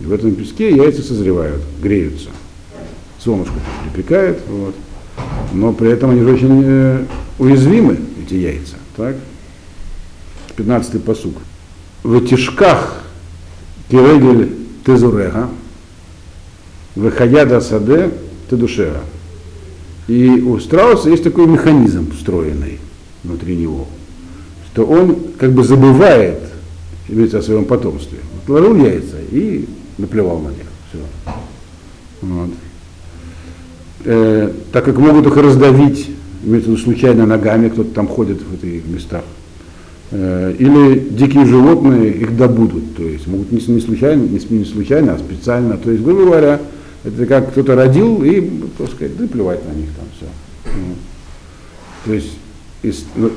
И 0.00 0.04
в 0.04 0.12
этом 0.12 0.34
песке 0.34 0.74
яйца 0.74 1.02
созревают, 1.02 1.60
греются. 1.82 2.30
Солнышко 3.18 3.54
припекает, 3.84 4.40
вот. 4.48 4.74
но 5.52 5.72
при 5.74 5.90
этом 5.90 6.10
они 6.10 6.22
очень 6.22 6.62
э, 6.64 7.04
уязвимы, 7.38 7.98
эти 8.24 8.34
яйца. 8.34 8.76
Так? 8.96 9.16
15-й 10.56 10.98
посук. 10.98 11.34
В 12.02 12.24
тишках 12.26 13.01
кирегель 13.92 14.48
тезурега, 14.86 15.50
выходя 16.96 17.44
до 17.44 17.60
саде 17.60 18.10
тедушега. 18.48 19.00
И 20.08 20.40
у 20.40 20.58
страуса 20.58 21.10
есть 21.10 21.22
такой 21.22 21.46
механизм 21.46 22.10
встроенный 22.12 22.78
внутри 23.22 23.54
него, 23.54 23.86
что 24.72 24.86
он 24.86 25.16
как 25.38 25.52
бы 25.52 25.62
забывает 25.62 26.40
иметь 27.08 27.34
о 27.34 27.42
своем 27.42 27.66
потомстве. 27.66 28.18
Отложил 28.42 28.74
яйца 28.76 29.18
и 29.30 29.68
наплевал 29.98 30.38
на 30.38 30.48
них. 30.48 30.66
Все. 30.88 31.34
Вот. 32.22 32.50
Э, 34.06 34.52
так 34.72 34.86
как 34.86 34.96
могут 34.96 35.26
их 35.26 35.36
раздавить, 35.36 36.08
имеется 36.42 36.70
в 36.70 36.72
виду 36.72 36.82
случайно 36.82 37.26
ногами, 37.26 37.68
кто-то 37.68 37.90
там 37.90 38.08
ходит 38.08 38.40
в 38.40 38.54
этих 38.54 38.86
местах, 38.86 39.22
или 40.12 40.98
дикие 41.10 41.46
животные 41.46 42.10
их 42.10 42.36
добудут, 42.36 42.96
то 42.96 43.02
есть 43.02 43.26
могут 43.26 43.50
не, 43.50 43.60
случайно, 43.80 44.22
не, 44.22 44.64
случайно, 44.64 45.14
а 45.14 45.18
специально. 45.18 45.78
То 45.78 45.90
есть, 45.90 46.04
грубо 46.04 46.24
говоря, 46.24 46.60
это 47.02 47.24
как 47.26 47.50
кто-то 47.50 47.74
родил 47.74 48.22
и, 48.22 48.40
так 48.76 48.90
сказать, 48.90 49.16
да 49.16 49.26
плевать 49.26 49.60
на 49.66 49.72
них 49.74 49.88
там 49.96 50.06
все. 50.14 50.26
Ну, 50.66 50.94
то 52.04 52.12
есть 52.12 52.32
и 52.82 52.92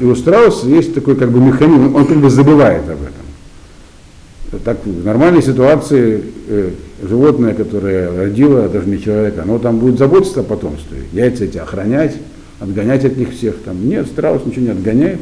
у 0.06 0.16
страуса 0.16 0.68
есть 0.68 0.94
такой 0.96 1.16
как 1.16 1.32
бы 1.32 1.40
механизм, 1.40 1.96
он 1.96 2.06
как 2.08 2.18
бы 2.18 2.30
забывает 2.30 2.84
об 2.90 3.00
этом. 3.02 4.62
Так, 4.64 4.86
в 4.86 5.06
нормальной 5.06 5.44
ситуации 5.44 6.24
э, 6.48 6.72
животное, 7.04 7.54
которое 7.54 8.26
родило, 8.26 8.68
даже 8.70 8.88
не 8.88 9.00
человека, 9.00 9.44
оно 9.44 9.60
там 9.60 9.80
будет 9.80 10.00
заботиться 10.00 10.40
о 10.40 10.44
потомстве, 10.44 11.04
яйца 11.12 11.46
эти 11.46 11.58
охранять, 11.58 12.16
отгонять 12.60 13.06
от 13.06 13.18
них 13.18 13.32
всех. 13.32 13.58
Там. 13.64 13.88
Нет, 13.88 14.08
страус 14.08 14.42
ничего 14.46 14.66
не 14.66 14.72
отгоняет 14.72 15.20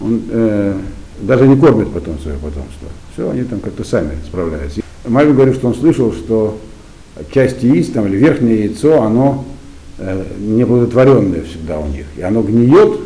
он 0.00 0.22
э, 0.30 0.78
даже 1.20 1.46
не 1.46 1.56
кормит 1.56 1.92
потом 1.92 2.18
свое 2.18 2.36
потомство. 2.38 2.88
Все, 3.12 3.30
они 3.30 3.42
там 3.44 3.60
как-то 3.60 3.84
сами 3.84 4.12
справляются. 4.26 4.80
Мальвин 5.06 5.34
говорит, 5.34 5.56
что 5.56 5.68
он 5.68 5.74
слышал, 5.74 6.12
что 6.12 6.58
часть 7.32 7.62
яиц 7.62 7.88
там, 7.88 8.06
или 8.06 8.16
верхнее 8.16 8.64
яйцо, 8.64 9.02
оно 9.02 9.44
э, 9.98 10.24
неплодотворенное 10.38 11.42
всегда 11.42 11.78
у 11.78 11.88
них. 11.88 12.06
И 12.16 12.22
оно 12.22 12.42
гниет, 12.42 13.00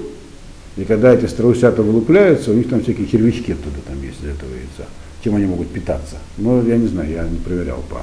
и 0.77 0.85
когда 0.85 1.15
эти 1.15 1.27
страусята 1.27 1.83
вылупляются, 1.83 2.51
у 2.51 2.55
них 2.55 2.69
там 2.69 2.83
всякие 2.83 3.07
червячки 3.07 3.53
оттуда 3.53 3.77
там 3.87 4.03
есть 4.03 4.21
из 4.23 4.29
этого 4.29 4.51
яйца. 4.51 4.91
Чем 5.23 5.37
они 5.37 5.47
могут 5.47 5.69
питаться? 5.69 6.17
Ну, 6.39 6.65
я 6.67 6.77
не 6.77 6.89
знаю, 6.89 7.11
я 7.11 7.25
не 7.29 7.37
проверял 7.37 7.81
по, 7.89 8.01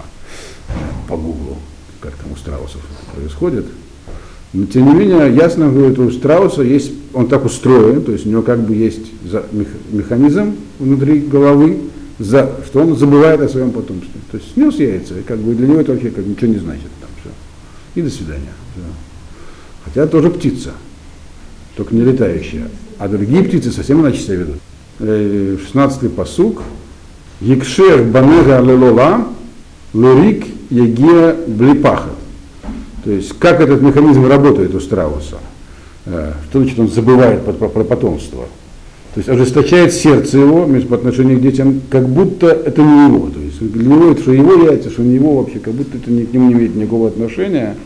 по 1.08 1.18
гуглу, 1.18 1.58
как 2.00 2.14
там 2.16 2.32
у 2.32 2.36
страусов 2.36 2.82
происходит. 3.14 3.66
Но 4.54 4.66
тем 4.66 4.88
не 4.88 4.94
менее, 4.94 5.34
ясно 5.36 5.70
говорит, 5.70 6.00
у 6.00 6.10
страуса 6.12 6.64
есть, 6.64 6.92
он 7.14 7.28
так 7.28 7.46
устроен, 7.46 8.02
то 8.04 8.12
есть 8.12 8.26
у 8.26 8.30
него 8.30 8.42
как 8.42 8.60
бы 8.62 8.76
есть 8.76 9.12
механизм 9.92 10.56
внутри 10.80 11.20
головы, 11.20 11.78
за, 12.18 12.52
что 12.66 12.82
он 12.82 12.98
забывает 12.98 13.42
о 13.42 13.48
своем 13.48 13.72
потомстве. 13.72 14.20
То 14.32 14.38
есть 14.38 14.54
снес 14.54 14.76
яйца, 14.76 15.18
и 15.18 15.24
как 15.24 15.40
бы 15.40 15.56
для 15.56 15.68
него 15.68 15.80
это 15.80 15.94
вообще 15.94 16.10
как 16.10 16.26
ничего 16.26 16.48
не 16.48 16.60
значит. 16.60 16.88
Там, 17.00 17.10
все. 17.22 17.30
И 17.96 18.04
до 18.04 18.10
свидания. 18.10 18.54
Все. 18.74 18.84
Хотя 19.86 20.08
тоже 20.08 20.30
птица, 20.30 20.72
только 21.78 21.96
не 21.96 22.02
летающая. 22.02 22.68
А 22.98 23.08
другие 23.08 23.44
птицы 23.44 23.72
совсем 23.72 24.02
иначе 24.02 24.20
себя 24.20 24.36
ведут. 24.36 24.58
16-й 25.00 26.08
э, 26.08 26.10
посук. 26.10 26.62
Екшер 27.40 28.04
банега 28.04 28.60
лелола, 28.60 29.28
лурик 29.94 30.46
егия 30.70 31.38
блипахат. 31.48 32.19
То 33.10 33.16
есть 33.16 33.34
как 33.40 33.60
этот 33.60 33.82
механизм 33.82 34.28
работает 34.28 34.76
у 34.76 34.80
страуса? 34.80 35.40
Э, 36.06 36.34
что 36.48 36.60
значит 36.60 36.78
он 36.78 36.90
забывает 36.90 37.42
про 37.44 37.84
потомство? 37.84 38.44
То 39.16 39.18
есть 39.18 39.28
ожесточает 39.28 39.94
сердце 39.94 40.38
его 40.38 40.68
по 40.88 40.96
отношению 40.96 41.40
к 41.40 41.42
детям, 41.42 41.82
как 41.90 42.08
будто 42.08 42.50
это 42.50 42.84
не 42.84 43.08
его. 43.08 43.32
То 43.32 43.40
есть 43.40 43.60
для 43.68 43.90
него 43.90 44.12
это 44.12 44.22
что 44.22 44.32
его 44.32 44.54
яйца, 44.64 44.92
что 44.92 45.02
не 45.02 45.16
его 45.16 45.38
вообще, 45.38 45.58
как 45.58 45.74
будто 45.74 45.98
это 45.98 46.06
к 46.06 46.34
нему 46.34 46.50
не 46.50 46.54
имеет 46.54 46.76
никакого 46.76 47.08
отношения. 47.08 47.78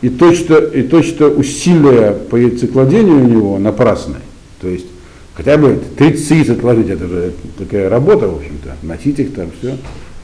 И 0.00 0.08
то, 0.08 0.32
что, 0.32 0.56
и 0.56 0.80
то, 0.80 1.02
что 1.02 1.28
усилия 1.28 2.12
по 2.12 2.36
яйцекладению 2.36 3.22
у 3.22 3.28
него 3.28 3.58
напрасны. 3.58 4.16
То 4.62 4.68
есть 4.68 4.86
хотя 5.34 5.58
бы 5.58 5.78
30 5.98 6.30
яиц 6.30 6.48
отложить, 6.48 6.88
это 6.88 7.06
же 7.06 7.32
такая 7.58 7.90
работа, 7.90 8.28
в 8.28 8.36
общем-то, 8.36 8.76
носить 8.82 9.18
их 9.18 9.34
там, 9.34 9.50
все. 9.60 9.76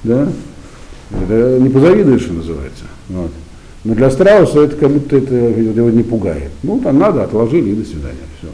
Да? 0.02 0.32
Это 1.10 1.58
не 1.60 1.68
позавидуешь, 1.68 2.22
что 2.22 2.32
называется. 2.32 2.84
Вот. 3.10 3.30
Но 3.84 3.94
для 3.94 4.10
страуса 4.10 4.60
это 4.60 4.76
как 4.76 4.90
будто 4.90 5.16
это 5.16 5.34
его 5.34 5.90
не 5.90 6.02
пугает. 6.02 6.50
Ну, 6.62 6.80
там 6.80 6.98
надо, 6.98 7.24
отложили 7.24 7.70
и 7.70 7.74
до 7.74 7.84
свидания. 7.84 8.16
Все. 8.38 8.48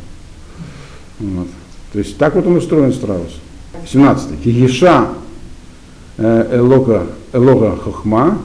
Вот. 1.20 1.46
То 1.92 1.98
есть 2.00 2.18
так 2.18 2.34
вот 2.34 2.46
он 2.46 2.56
устроен 2.56 2.92
страус. 2.92 3.40
17. 3.86 4.42
Кигиша 4.42 5.08
э, 6.18 6.58
элога, 6.58 7.06
элога 7.32 7.76
хохма, 7.76 8.38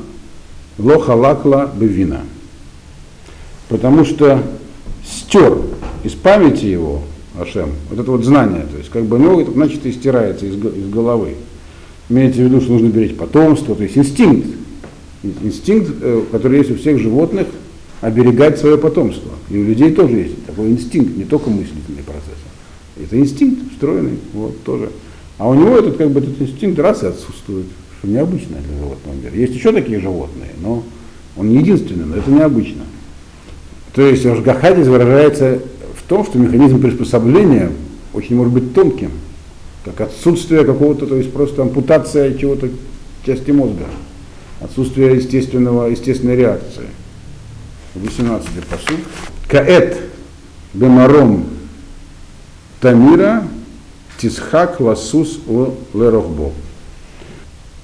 лоха 0.78 1.12
лакла 1.12 1.72
бевина. 1.76 2.22
Потому 3.68 4.06
что 4.06 4.44
стер 5.04 5.58
из 6.04 6.14
памяти 6.14 6.66
его, 6.66 7.02
Ашем, 7.40 7.72
вот 7.90 8.00
это 8.00 8.12
вот 8.12 8.24
знание, 8.24 8.66
то 8.72 8.78
есть 8.78 8.90
как 8.92 9.06
бы, 9.06 9.18
ну, 9.18 9.40
это 9.42 9.52
значит 9.52 9.86
и 9.86 9.92
стирается 9.92 10.46
из, 10.46 10.54
из 10.54 10.90
головы. 10.90 11.36
Имеется 12.10 12.42
в 12.42 12.44
виду, 12.44 12.62
что 12.62 12.74
нужно 12.74 12.90
беречь 12.90 13.16
потомство, 13.16 13.76
то 13.76 13.82
есть 13.82 13.98
инстинкт, 13.98 14.48
инстинкт, 15.44 15.92
э, 16.02 16.24
который 16.32 16.60
есть 16.60 16.72
у 16.72 16.76
всех 16.76 17.00
животных, 17.00 17.48
оберегать 18.02 18.60
свое 18.60 18.78
потомство. 18.78 19.32
И 19.50 19.58
у 19.58 19.64
людей 19.64 19.92
тоже 19.92 20.16
есть 20.16 20.46
такой 20.46 20.70
инстинкт, 20.70 21.18
не 21.18 21.24
только 21.24 21.50
мыслительный 21.50 22.04
процесс. 22.04 22.36
Это 23.02 23.18
инстинкт 23.18 23.72
встроенный, 23.72 24.20
вот 24.34 24.64
тоже. 24.64 24.90
А 25.38 25.50
у 25.50 25.54
него 25.54 25.78
этот, 25.78 25.98
как 25.98 26.12
бы, 26.12 26.20
этот 26.20 26.42
инстинкт 26.42 26.80
раз 26.80 27.04
и 27.04 27.08
отсутствует, 27.08 27.66
что 28.00 28.08
необычно 28.08 28.58
для 28.68 28.78
животного 28.78 29.16
мира. 29.16 29.36
Есть 29.36 29.54
еще 29.54 29.72
такие 29.72 30.00
животные, 30.00 30.52
но 30.62 30.84
он 31.36 31.50
не 31.50 31.58
единственный, 31.58 32.06
но 32.06 32.16
это 32.18 32.32
необычно. 32.32 32.84
То 33.94 34.02
есть 34.02 34.26
Ашгахадис 34.26 34.88
выражается 34.88 35.60
в 35.96 36.08
том, 36.08 36.26
что 36.26 36.38
механизм 36.38 36.82
приспособления 36.82 37.72
очень 38.14 38.36
может 38.36 38.54
быть 38.54 38.74
тонким, 38.74 39.12
как 39.84 40.02
отсутствие 40.02 40.64
какого-то, 40.64 41.06
то 41.06 41.16
есть 41.16 41.32
просто 41.32 41.62
ампутация 41.62 42.38
чего-то 42.38 42.70
части 43.26 43.52
мозга, 43.52 43.86
отсутствие 44.62 45.16
естественного, 45.16 45.88
естественной 45.88 46.36
реакции. 46.36 46.88
18 47.96 48.48
посуд. 48.66 49.00
Каэт 49.48 49.98
бемаром 50.74 51.46
тамира 52.82 53.44
тисхак 54.18 54.80
ласус 54.80 55.40
о 55.48 55.74
лерохбо. 55.94 56.52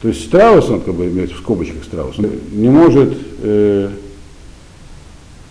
То 0.02 0.08
есть 0.08 0.26
страус, 0.26 0.70
он 0.70 0.82
как 0.82 0.96
бы 0.96 1.06
имеет 1.08 1.32
в 1.32 1.38
скобочках 1.38 1.84
страус, 1.84 2.18
он 2.18 2.32
не 2.52 2.70
может 2.70 3.16
э, 3.42 3.90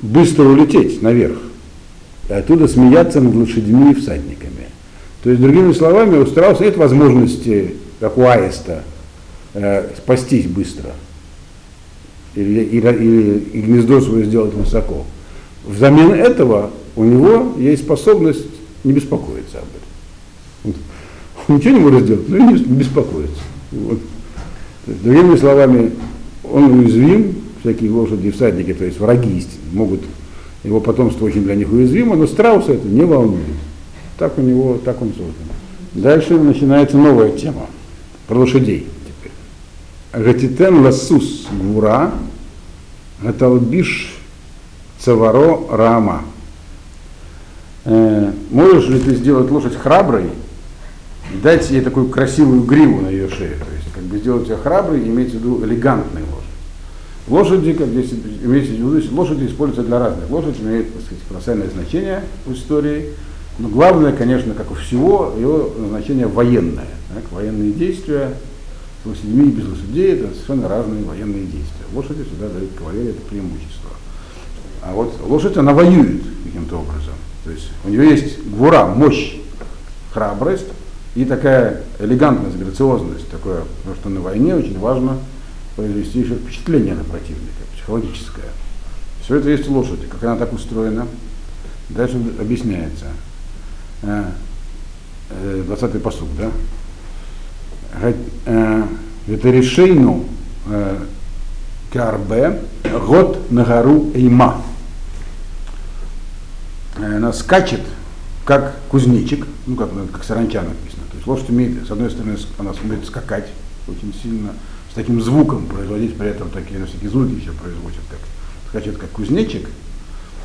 быстро 0.01 0.45
улететь 0.45 1.01
наверх, 1.03 1.39
и 2.29 2.33
оттуда 2.33 2.67
смеяться 2.67 3.21
над 3.21 3.35
лошадьми 3.35 3.93
и 3.93 3.95
всадниками. 3.95 4.67
То 5.23 5.31
есть, 5.31 5.41
другими 5.41 5.73
словами, 5.73 6.17
у 6.17 6.27
страуса 6.27 6.65
нет 6.65 6.77
возможности, 6.77 7.77
как 8.01 8.19
у 8.19 8.23
аиста, 8.23 8.83
э, 9.55 9.89
спастись 9.97 10.47
быстро 10.47 10.95
или, 12.35 12.61
или, 12.61 12.89
или 12.89 13.39
и 13.53 13.61
гнездо 13.61 14.01
свое 14.01 14.25
сделать 14.25 14.55
высоко. 14.55 15.05
Взамен 15.67 16.13
этого 16.13 16.71
у 16.97 17.05
него 17.05 17.55
есть 17.59 17.83
способность 17.83 18.47
не 18.85 18.93
беспокоиться 18.93 19.59
об 19.59 19.65
этом. 20.73 20.81
Он 21.49 21.57
ничего 21.57 21.75
не 21.75 21.81
может 21.81 22.05
сделать, 22.05 22.29
но 22.29 22.37
и 22.37 22.43
не 22.43 22.77
беспокоится. 22.77 23.43
Вот. 23.73 23.99
Есть, 24.87 25.03
другими 25.03 25.37
словами, 25.37 25.93
он 26.45 26.81
уязвим, 26.81 27.37
всякие 27.61 27.91
лошади 27.91 28.29
и 28.29 28.31
всадники, 28.31 28.73
то 28.75 28.85
есть 28.85 28.99
враги 28.99 29.47
могут, 29.73 30.01
его 30.65 30.81
потомство 30.81 31.27
очень 31.27 31.45
для 31.45 31.55
них 31.55 31.71
уязвимо, 31.71 32.17
но 32.17 32.27
страуса 32.27 32.73
это 32.73 32.87
не 32.87 33.05
волнует. 33.05 33.45
Так 34.19 34.39
у 34.39 34.43
него, 34.43 34.79
так 34.85 35.01
он 35.01 35.09
создан. 35.09 35.35
Дальше 35.93 36.39
начинается 36.39 36.97
новая 36.97 37.31
тема 37.31 37.67
про 38.27 38.39
лошадей. 38.39 38.87
Гатитен 40.13 40.83
ласус 40.83 41.47
гура, 41.53 42.11
гаталбиш 43.23 44.19
цаваро 44.99 45.69
рама. 45.71 46.23
Э, 47.85 48.33
можешь 48.51 48.89
ли 48.89 48.99
ты 48.99 49.15
сделать 49.15 49.51
лошадь 49.53 49.77
храброй 49.77 50.25
и 51.33 51.37
дать 51.37 51.71
ей 51.71 51.81
такую 51.81 52.09
красивую 52.09 52.63
гриву 52.63 53.03
на 53.03 53.09
ее 53.09 53.29
шее? 53.29 53.51
То 53.51 53.73
есть 53.73 53.93
как 53.95 54.03
бы 54.03 54.19
сделать 54.19 54.49
ее 54.49 54.57
храброй, 54.57 55.01
имеется 55.01 55.37
в 55.37 55.41
виду 55.41 55.65
элегантной 55.65 56.23
лошадь. 56.23 56.41
Лошади, 57.29 57.73
как 57.75 57.87
здесь 57.87 58.13
имеется 58.43 58.73
в 58.73 58.75
виду, 58.75 59.15
лошади 59.15 59.47
используются 59.47 59.85
для 59.85 60.01
разных. 60.01 60.29
Лошадь 60.29 60.59
имеет, 60.61 60.93
так 60.93 61.03
сказать, 61.05 61.23
колоссальное 61.29 61.71
значение 61.71 62.25
в 62.47 62.53
истории, 62.53 63.11
но 63.61 63.69
главное, 63.69 64.13
конечно, 64.13 64.55
как 64.55 64.73
у 64.73 64.75
всего, 64.75 65.33
ее 65.37 65.69
назначение 65.79 66.27
военное. 66.27 66.89
Так, 67.15 67.31
военные 67.31 67.71
действия 67.71 68.33
с 69.03 69.07
лошадьми 69.07 69.49
и 69.49 69.53
без 69.53 69.67
лошадей 69.67 70.13
это 70.13 70.33
совершенно 70.35 70.69
разные 70.69 71.05
военные 71.05 71.45
действия. 71.45 71.87
Лошади 71.95 72.25
всегда 72.25 72.49
дают 72.49 72.71
кавалерии 72.77 73.11
это 73.11 73.21
преимущество. 73.23 73.91
А 74.83 74.93
вот 74.93 75.15
лошадь, 75.27 75.57
она 75.57 75.73
воюет 75.73 76.23
каким-то 76.45 76.79
образом. 76.79 77.15
То 77.45 77.51
есть 77.51 77.71
у 77.85 77.89
нее 77.89 78.11
есть 78.11 78.43
гура, 78.45 78.87
мощь, 78.87 79.37
храбрость 80.13 80.67
и 81.15 81.25
такая 81.25 81.83
элегантность, 81.99 82.59
грациозность, 82.59 83.29
такое, 83.31 83.63
потому 83.79 83.97
что 83.97 84.09
на 84.11 84.21
войне 84.21 84.55
очень 84.55 84.79
важно 84.79 85.19
произвести 85.77 86.21
еще 86.21 86.35
впечатление 86.35 86.95
на 86.95 87.05
противника, 87.05 87.63
психологическое. 87.75 88.51
Все 89.23 89.37
это 89.37 89.51
есть 89.51 89.69
у 89.69 89.73
лошади, 89.73 90.07
как 90.07 90.23
она 90.25 90.37
так 90.37 90.53
устроена. 90.53 91.07
Дальше 91.89 92.17
объясняется. 92.39 93.07
20-й 94.03 95.97
э, 95.97 96.01
посуд, 96.01 96.29
да? 96.39 96.51
Э, 100.67 100.99
карбе 101.93 102.63
год 103.07 103.51
на 103.51 103.65
гору 103.65 104.11
Эйма. 104.15 104.63
Она 106.97 107.33
скачет, 107.33 107.81
как 108.45 108.77
кузнечик, 108.89 109.47
ну 109.67 109.75
как, 109.77 109.91
как 110.13 110.25
саранча 110.25 110.63
написано. 110.63 111.03
То 111.11 111.17
есть 111.17 111.27
лошадь 111.27 111.51
умеет, 111.51 111.87
с 111.87 111.91
одной 111.91 112.11
стороны, 112.11 112.37
она 112.59 112.73
умеет 112.83 113.07
скакать 113.07 113.49
очень 113.89 114.15
сильно, 114.23 114.53
с 114.91 114.95
таким 114.95 115.21
звуком 115.21 115.67
производить 115.67 116.17
при 116.17 116.29
этом 116.29 116.51
такие, 116.51 116.85
всякие 116.87 117.11
звуки 117.11 117.33
еще 117.33 117.53
производят, 117.53 118.01
как 118.09 118.21
скачет 118.69 118.99
как 118.99 119.11
кузнечик. 119.11 119.69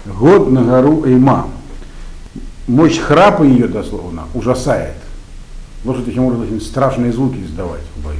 Год 0.05 0.51
на 0.51 0.63
гору 0.63 1.05
Эйма 1.05 1.49
мощь 2.67 2.99
храпа 2.99 3.43
ее 3.43 3.67
дословно 3.67 4.23
ужасает. 4.33 4.95
Лошадь 5.85 6.05
таким 6.05 6.23
образом 6.23 6.47
очень 6.47 6.61
страшные 6.61 7.13
звуки 7.13 7.37
издавать 7.45 7.81
в 7.95 8.03
бою. 8.03 8.17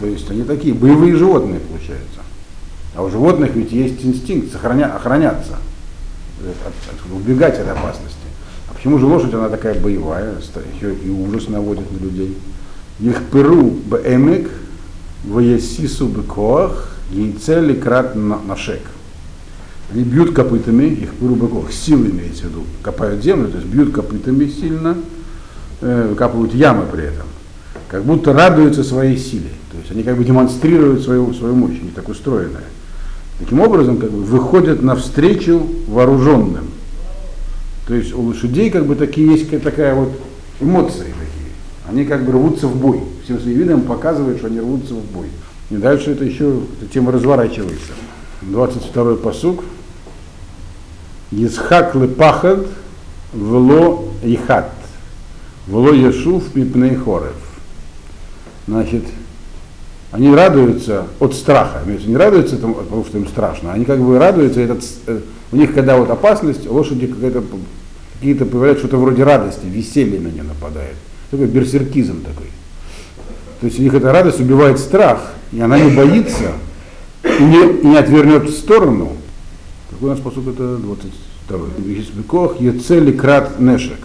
То 0.00 0.06
есть 0.06 0.30
они 0.30 0.42
такие 0.42 0.74
боевые 0.74 1.16
животные 1.16 1.60
получаются. 1.60 2.20
А 2.96 3.02
у 3.02 3.10
животных 3.10 3.54
ведь 3.54 3.72
есть 3.72 4.04
инстинкт 4.04 4.52
сохраня, 4.52 4.94
охраняться, 4.94 5.58
э, 6.42 6.50
от, 6.66 6.72
от, 6.72 7.12
убегать 7.12 7.58
от 7.58 7.68
опасности. 7.68 8.16
А 8.70 8.74
почему 8.74 8.98
же 8.98 9.06
лошадь, 9.06 9.34
она 9.34 9.50
такая 9.50 9.78
боевая, 9.78 10.36
еще 10.74 10.94
и 10.94 11.10
ужас 11.10 11.48
наводит 11.48 11.90
на 11.92 12.02
людей? 12.02 12.38
Их 13.00 13.22
перу 13.30 13.70
бэмек, 13.70 14.50
ваясису 15.24 16.06
бекоах, 16.06 16.96
яйцели 17.10 17.74
крат 17.74 18.14
нашек. 18.14 18.80
Они 19.92 20.04
бьют 20.04 20.34
копытами, 20.34 20.84
их 20.84 21.10
грубо 21.20 21.70
силы 21.70 22.08
имеется 22.10 22.44
в 22.44 22.50
виду, 22.50 22.62
копают 22.82 23.22
землю, 23.22 23.48
то 23.48 23.58
есть 23.58 23.68
бьют 23.68 23.92
копытами 23.92 24.48
сильно, 24.48 24.96
э, 25.80 26.14
капают 26.16 26.54
ямы 26.54 26.84
при 26.90 27.04
этом, 27.04 27.26
как 27.88 28.04
будто 28.04 28.32
радуются 28.32 28.84
своей 28.84 29.16
силе. 29.16 29.50
То 29.72 29.78
есть 29.78 29.90
они 29.90 30.02
как 30.02 30.16
бы 30.16 30.24
демонстрируют 30.24 31.02
свою, 31.02 31.32
свою 31.34 31.54
мощь, 31.54 31.78
они 31.80 31.90
так 31.90 32.08
устроенная. 32.08 32.64
Таким 33.38 33.60
образом, 33.60 33.98
как 33.98 34.10
бы 34.10 34.22
выходят 34.22 34.82
навстречу 34.82 35.66
вооруженным. 35.88 36.68
То 37.86 37.94
есть 37.94 38.14
у 38.14 38.22
лошадей 38.22 38.70
как 38.70 38.86
бы 38.86 38.94
такие 38.94 39.26
есть 39.26 39.50
такая 39.62 39.94
вот 39.94 40.12
эмоции 40.60 40.98
такие. 41.00 41.50
Они 41.88 42.04
как 42.04 42.24
бы 42.24 42.32
рвутся 42.32 42.68
в 42.68 42.76
бой. 42.76 43.02
Всем 43.24 43.40
своим 43.40 43.58
видом 43.58 43.82
показывают, 43.82 44.38
что 44.38 44.46
они 44.46 44.60
рвутся 44.60 44.94
в 44.94 45.04
бой. 45.12 45.26
И 45.70 45.76
дальше 45.76 46.12
это 46.12 46.24
еще 46.24 46.60
эта 46.80 46.92
тема 46.92 47.12
разворачивается. 47.12 47.92
22 48.42 49.16
посук. 49.16 49.64
Исхак 51.30 51.94
лепахад 51.94 52.66
вло 53.32 54.08
ихат. 54.22 54.70
Вло 55.66 55.92
ешув 55.92 56.54
мипней 56.54 56.94
хорев. 56.94 57.34
Значит, 58.66 59.04
они 60.12 60.32
радуются 60.34 61.06
от 61.18 61.34
страха. 61.34 61.82
Не 61.86 62.16
радуются, 62.16 62.56
потому 62.56 63.04
что 63.04 63.18
им 63.18 63.26
страшно, 63.26 63.72
они 63.72 63.84
как 63.84 64.00
бы 64.00 64.18
радуются, 64.18 64.60
этот, 64.60 64.84
э, 65.06 65.20
у 65.52 65.56
них 65.56 65.74
когда 65.74 65.96
вот 65.96 66.10
опасность, 66.10 66.68
лошади 66.68 67.06
какие-то 67.06 67.42
какие-то 68.14 68.46
появляют 68.46 68.78
что-то 68.78 68.96
вроде 68.96 69.24
радости, 69.24 69.66
веселье 69.66 70.20
на 70.20 70.28
нее 70.28 70.44
нападает. 70.44 70.96
Такой 71.30 71.46
берсеркизм 71.46 72.22
такой. 72.22 72.46
То 73.60 73.66
есть 73.66 73.78
у 73.78 73.82
них 73.82 73.92
эта 73.92 74.12
радость 74.12 74.40
убивает 74.40 74.78
страх, 74.78 75.32
и 75.52 75.60
она 75.60 75.78
не 75.78 75.90
боится, 75.90 76.52
и 77.22 77.42
не, 77.42 77.80
и 77.80 77.86
не 77.86 77.96
отвернет 77.96 78.44
в 78.44 78.50
сторону. 78.50 79.12
Какой 79.90 80.10
у 80.10 80.12
нас 80.12 80.20
посуд 80.20 80.48
это 80.48 80.76
22 80.76 81.58
Бекох 82.14 82.60
Ецели 82.60 83.12
Крат 83.12 83.58
Нешек. 83.58 83.98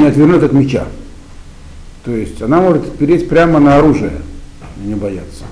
Не 0.00 0.06
отвернет 0.06 0.42
от 0.42 0.52
меча. 0.52 0.86
То 2.04 2.12
есть 2.12 2.40
она 2.40 2.60
может 2.60 2.96
переть 2.96 3.28
прямо 3.28 3.60
на 3.60 3.76
оружие 3.76 4.12
и 4.82 4.88
не 4.88 4.94
бояться. 4.94 5.44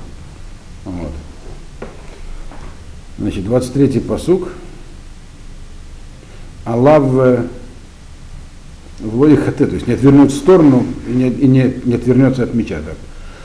Вот. 0.86 1.12
Значит, 3.18 3.44
23-й 3.44 4.00
посук. 4.00 4.48
Аллах 6.64 7.02
в 9.00 9.36
хате, 9.36 9.66
то 9.66 9.74
есть 9.74 9.86
не 9.86 9.92
отвернет 9.92 10.32
в 10.32 10.36
сторону 10.36 10.86
и 11.06 11.10
не, 11.12 11.28
и 11.28 11.46
не, 11.46 11.74
не 11.84 11.94
отвернется 11.94 12.44
от 12.44 12.54
меча. 12.54 12.78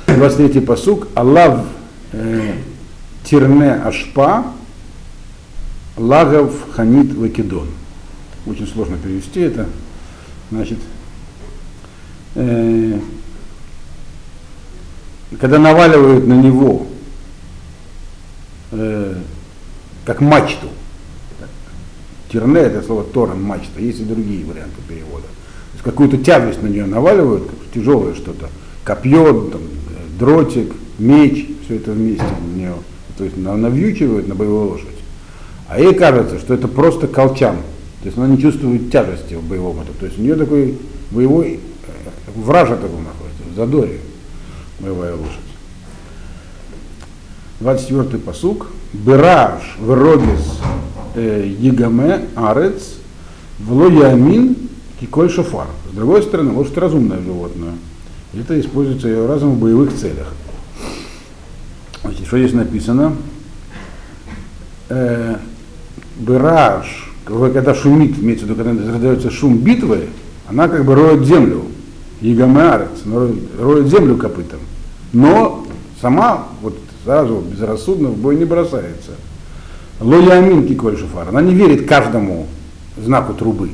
Так. 0.05 0.17
23-й 0.17 0.61
посук. 0.61 1.09
Аллах 1.15 1.65
Тирне 3.25 3.73
Ашпа, 3.73 4.45
Лагов 5.97 6.53
Ханит 6.71 7.13
Вакедон. 7.13 7.67
Очень 8.45 8.67
сложно 8.67 8.97
перевести 8.97 9.41
это. 9.41 9.67
Значит, 10.51 10.77
э, 12.35 12.99
когда 15.39 15.57
наваливают 15.57 16.27
на 16.27 16.33
него 16.33 16.87
э, 18.71 19.15
как 20.05 20.21
мачту, 20.21 20.67
Терне 22.31 22.61
это 22.61 22.81
слово 22.81 23.03
Торан 23.03 23.41
мачта, 23.41 23.79
есть 23.79 23.99
и 23.99 24.03
другие 24.03 24.45
варианты 24.45 24.81
перевода. 24.87 25.23
То 25.23 25.73
есть 25.73 25.83
какую-то 25.83 26.17
тяжесть 26.17 26.61
на 26.61 26.67
нее 26.67 26.85
наваливают, 26.85 27.49
тяжелое 27.73 28.15
что-то, 28.15 28.49
копье, 28.83 29.49
там, 29.51 29.61
дротик, 30.17 30.73
меч, 30.97 31.47
все 31.65 31.75
это 31.75 31.91
вместе 31.91 32.23
на 32.23 32.57
нее 32.57 32.73
то 33.17 33.23
есть 33.23 33.37
навьючивают 33.37 34.27
на 34.27 34.35
боевую 34.35 34.71
лошадь. 34.71 34.87
А 35.69 35.79
ей 35.79 35.93
кажется, 35.93 36.39
что 36.39 36.53
это 36.53 36.67
просто 36.67 37.07
колчан. 37.07 37.57
То 38.03 38.07
есть 38.07 38.17
она 38.17 38.27
не 38.27 38.37
чувствует 38.37 38.91
тяжести 38.91 39.35
в 39.35 39.43
боевом 39.43 39.79
этом. 39.79 39.95
То 39.95 40.05
есть 40.05 40.19
у 40.19 40.21
нее 40.21 40.35
такой 40.35 40.77
боевой 41.09 41.53
э, 41.87 42.31
вража 42.35 42.75
такой 42.75 42.99
находится, 42.99 43.43
в 43.49 43.55
задоре 43.55 43.99
боевая 44.79 45.15
лошадь. 45.15 45.39
24-й 47.61 48.19
посук. 48.19 48.67
Бираж 48.91 49.77
врогис 49.79 50.59
егаме 51.15 52.25
арец 52.35 52.95
вло 53.59 53.87
ямин 53.87 54.57
киколь 54.99 55.29
шофар. 55.29 55.67
С 55.91 55.95
другой 55.95 56.23
стороны, 56.23 56.51
лошадь 56.51 56.77
разумное 56.77 57.21
животное. 57.21 57.73
Это 58.33 58.59
используется 58.59 59.07
ее 59.07 59.25
разум 59.27 59.55
в 59.55 59.59
боевых 59.59 59.95
целях. 59.95 60.27
Значит, 62.01 62.27
что 62.27 62.37
здесь 62.37 62.53
написано? 62.53 63.15
Э, 64.89 65.37
Бираж, 66.17 67.12
когда 67.25 67.73
шумит, 67.73 68.17
имеется 68.19 68.45
в 68.45 68.49
виду, 68.49 68.61
когда 68.61 68.91
раздается 68.91 69.31
шум 69.31 69.57
битвы, 69.57 70.07
она 70.47 70.67
как 70.67 70.85
бы 70.85 70.95
роет 70.95 71.25
землю. 71.25 71.63
Егамеарец, 72.21 72.89
роет 73.59 73.87
землю 73.87 74.15
копытом. 74.15 74.59
Но 75.11 75.65
сама 76.01 76.47
вот 76.61 76.77
сразу 77.03 77.39
безрассудно 77.39 78.09
в 78.09 78.17
бой 78.17 78.37
не 78.37 78.45
бросается. 78.45 79.11
Лоямин 79.99 80.67
киколь 80.67 80.97
шуфар. 80.97 81.29
Она 81.29 81.41
не 81.41 81.53
верит 81.53 81.87
каждому 81.87 82.47
знаку 82.97 83.33
трубы. 83.33 83.71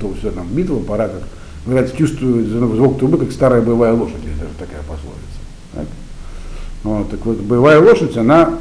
То 0.00 0.14
все 0.18 0.30
там 0.30 0.46
битва, 0.48 0.78
пора 0.78 1.08
как 1.08 1.22
говорят, 1.66 1.96
чувствует 1.96 2.46
звук 2.46 2.98
трубы, 2.98 3.18
как 3.18 3.32
старая 3.32 3.60
боевая 3.60 3.92
лошадь, 3.92 4.16
это 4.24 4.46
такая 4.58 4.80
пословица. 4.80 5.20
Так? 5.74 5.86
Вот, 6.82 7.10
так 7.10 7.26
вот, 7.26 7.36
боевая 7.38 7.80
лошадь, 7.80 8.16
она 8.16 8.58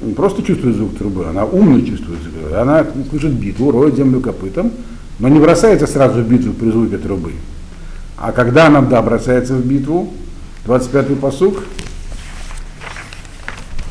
не 0.00 0.14
просто 0.14 0.42
чувствует 0.42 0.76
звук 0.76 0.96
трубы, 0.96 1.26
она 1.26 1.44
умно 1.44 1.80
чувствует 1.80 2.20
звук. 2.22 2.52
Она 2.56 2.86
слышит 3.10 3.32
битву, 3.32 3.70
роет 3.70 3.96
землю 3.96 4.20
копытом, 4.20 4.70
но 5.18 5.28
не 5.28 5.40
бросается 5.40 5.86
сразу 5.86 6.22
в 6.22 6.28
битву 6.28 6.52
при 6.52 6.70
звуке 6.70 6.98
трубы. 6.98 7.32
А 8.16 8.32
когда 8.32 8.66
она, 8.66 8.82
да, 8.82 9.02
бросается 9.02 9.54
в 9.54 9.64
битву, 9.64 10.12
25-й 10.66 11.16
посук, 11.16 11.62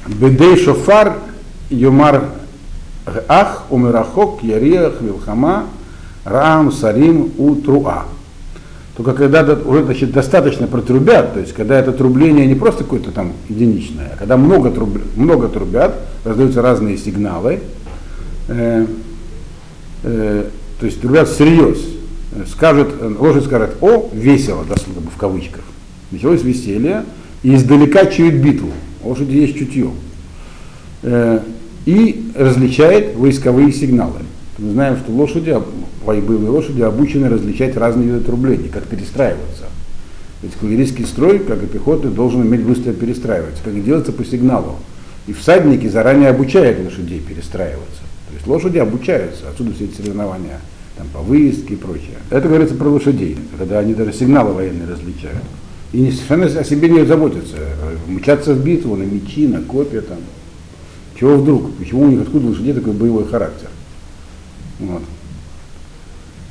Бедей 0.08 0.56
шофар 0.58 1.18
юмар 1.70 2.30
ах 3.28 3.66
умирахок 3.70 4.42
яриах 4.42 5.02
вилхама 5.02 5.66
раам 6.24 6.72
сарим 6.72 7.32
у 7.38 7.56
труа. 7.56 8.06
Только 8.98 9.14
когда 9.14 9.44
уже 9.44 9.84
значит, 9.84 10.12
достаточно 10.12 10.66
протрубят, 10.66 11.36
то 11.36 11.40
есть 11.40 11.54
когда 11.54 11.80
это 11.80 11.92
трубление 11.92 12.48
не 12.48 12.56
просто 12.56 12.84
какое-то 12.84 13.12
там 13.12 13.34
единичное, 13.48 14.10
а 14.14 14.18
когда 14.18 14.38
много, 14.38 14.72
труб, 14.72 14.98
много 15.16 15.50
трубят, 15.50 15.94
раздаются 16.26 16.64
разные 16.64 16.98
сигналы, 16.98 17.60
э, 18.48 18.88
э, 20.02 20.46
то 20.80 20.86
есть 20.88 21.00
трубят 21.00 21.30
всерьез, 21.30 21.78
скажет, 22.52 22.88
лошадь 23.20 23.46
скажет, 23.46 23.76
о, 23.82 24.10
весело, 24.14 24.66
дословно 24.68 25.12
в 25.16 25.18
кавычках, 25.18 25.64
началось 26.10 26.42
веселье, 26.42 27.06
и 27.44 27.54
издалека 27.54 28.08
чует 28.08 28.42
битву, 28.42 28.72
лошади 29.04 29.36
есть 29.36 29.60
чутье, 29.60 29.92
э, 31.04 31.40
и 31.86 32.32
различает 32.36 33.16
войсковые 33.16 33.72
сигналы. 33.72 34.22
Мы 34.58 34.72
знаем, 34.72 34.98
что 34.98 35.12
лошади, 35.12 35.56
боевые 36.16 36.50
лошади 36.52 36.82
обучены 36.82 37.30
различать 37.30 37.76
разные 37.76 38.08
виды 38.08 38.22
трубления, 38.22 38.70
как 38.70 38.84
перестраиваться. 38.84 39.66
Ведь 40.42 40.54
кавалерийский 40.54 41.06
строй, 41.06 41.40
как 41.40 41.64
и 41.64 41.66
пехоты, 41.66 42.10
должен 42.10 42.44
иметь 42.44 42.62
быстро 42.62 42.94
перестраиваться, 42.94 43.64
как 43.64 43.74
и 43.74 43.82
делается 43.82 44.12
по 44.12 44.24
сигналу. 44.24 44.78
И 45.26 45.34
всадники 45.34 45.88
заранее 45.88 46.30
обучают 46.30 46.84
лошадей 46.84 47.20
перестраиваться. 47.20 48.02
То 48.30 48.34
есть 48.36 48.48
лошади 48.48 48.78
обучаются, 48.78 49.50
отсюда 49.50 49.74
все 49.74 49.86
эти 49.86 49.96
соревнования 49.96 50.60
там, 50.98 51.08
по 51.14 51.20
выездке 51.20 51.74
и 51.74 51.78
прочее. 51.78 52.18
Это 52.30 52.48
говорится 52.48 52.76
про 52.76 52.88
лошадей, 52.88 53.38
когда 53.58 53.80
они 53.80 53.94
даже 53.94 54.14
сигналы 54.14 54.54
военные 54.54 54.88
различают. 54.88 55.44
И 55.94 56.00
не, 56.00 56.12
совершенно 56.12 56.46
о 56.46 56.64
себе 56.64 56.90
не 56.90 57.06
заботятся. 57.06 57.56
Мчатся 58.08 58.54
в 58.54 58.64
битву 58.64 58.96
на 58.96 59.04
мечи, 59.04 59.48
на 59.48 59.62
копья 59.62 60.02
там. 60.02 60.20
Чего 61.20 61.38
вдруг? 61.38 61.74
Почему 61.78 62.04
у 62.04 62.08
них 62.08 62.22
откуда 62.22 62.48
лошадей 62.48 62.74
такой 62.74 62.94
боевой 62.94 63.26
характер? 63.26 63.70
Вот. 64.80 65.02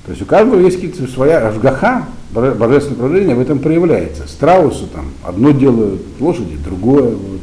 То 0.07 0.13
есть 0.13 0.23
у 0.23 0.25
каждого 0.25 0.61
есть 0.61 0.77
какие-то 0.77 1.09
своя 1.09 1.49
ажгаха, 1.49 2.07
божественное 2.31 2.95
управление 2.95 3.35
в 3.35 3.41
этом 3.41 3.59
проявляется. 3.59 4.29
Страусу 4.29 4.87
там 4.87 5.11
одно 5.25 5.51
делают 5.51 6.01
лошади, 6.21 6.57
другое. 6.65 7.11
Вот. 7.11 7.41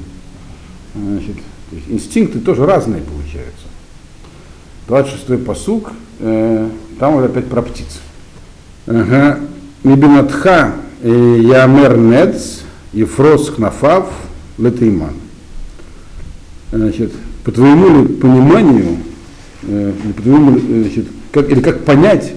Значит, 0.95 1.36
то 1.69 1.76
есть 1.76 1.89
инстинкты 1.89 2.39
тоже 2.39 2.65
разные 2.65 3.02
получаются. 3.02 3.65
26-й 4.88 5.39
посук, 5.39 5.91
э, 6.19 6.69
там 6.99 7.15
вот 7.15 7.26
опять 7.26 7.47
про 7.47 7.62
птиц. 7.62 7.99
Ага. 8.88 9.39
Мибинатха 9.84 10.76
Ямер 11.02 11.97
Нец, 11.97 12.62
Ефрос 12.93 13.49
Хнафав, 13.49 14.08
Летейман. 14.58 15.15
Значит, 16.71 17.12
по 17.43 17.52
твоему 17.52 18.06
пониманию, 18.06 18.99
э, 19.63 19.91
по 20.15 20.21
твоему, 20.21 20.58
значит, 20.58 21.08
как, 21.34 21.49
или 21.49 21.60
как 21.60 21.84
понять, 21.84 22.34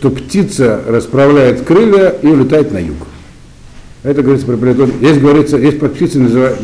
что 0.00 0.08
птица 0.08 0.80
расправляет 0.86 1.60
крылья 1.60 2.08
и 2.22 2.26
улетает 2.26 2.72
на 2.72 2.78
юг. 2.78 2.96
Это 4.02 4.22
говорится 4.22 4.46
про 4.46 4.56
прилетон. 4.56 4.92
Здесь 4.98 5.18
говорится, 5.18 5.58
здесь 5.58 5.74
под 5.74 5.92
птицей 5.92 6.22
называют 6.22 6.58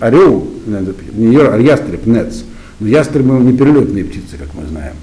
орел, 0.00 0.46
не 0.66 1.38
а 1.38 1.56
ястреб, 1.56 2.04
нец. 2.04 2.44
Но 2.80 2.86
ястребы 2.86 3.42
не 3.42 3.56
перелетные 3.56 4.04
птицы, 4.04 4.36
как 4.38 4.52
мы 4.52 4.66
знаем. 4.68 4.96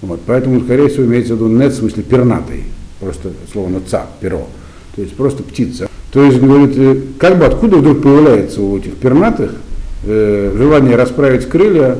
Вот, 0.00 0.20
поэтому, 0.26 0.60
скорее 0.60 0.86
всего, 0.86 1.06
имеется 1.06 1.34
в 1.34 1.38
виду 1.38 1.48
нец 1.48 1.72
в 1.72 1.78
смысле 1.78 2.04
пернатый. 2.04 2.62
Просто 3.00 3.32
слово 3.52 3.80
ца, 3.80 4.06
перо. 4.20 4.46
То 4.94 5.02
есть 5.02 5.16
просто 5.16 5.42
птица. 5.42 5.88
То 6.12 6.22
есть, 6.22 6.38
говорит, 6.38 6.78
э, 6.78 7.00
как 7.18 7.36
бы 7.36 7.46
откуда 7.46 7.78
вдруг 7.78 8.00
появляется 8.00 8.62
у 8.62 8.78
этих 8.78 8.94
пернатых 8.94 9.56
э, 10.04 10.54
желание 10.56 10.94
расправить 10.94 11.48
крылья 11.48 11.98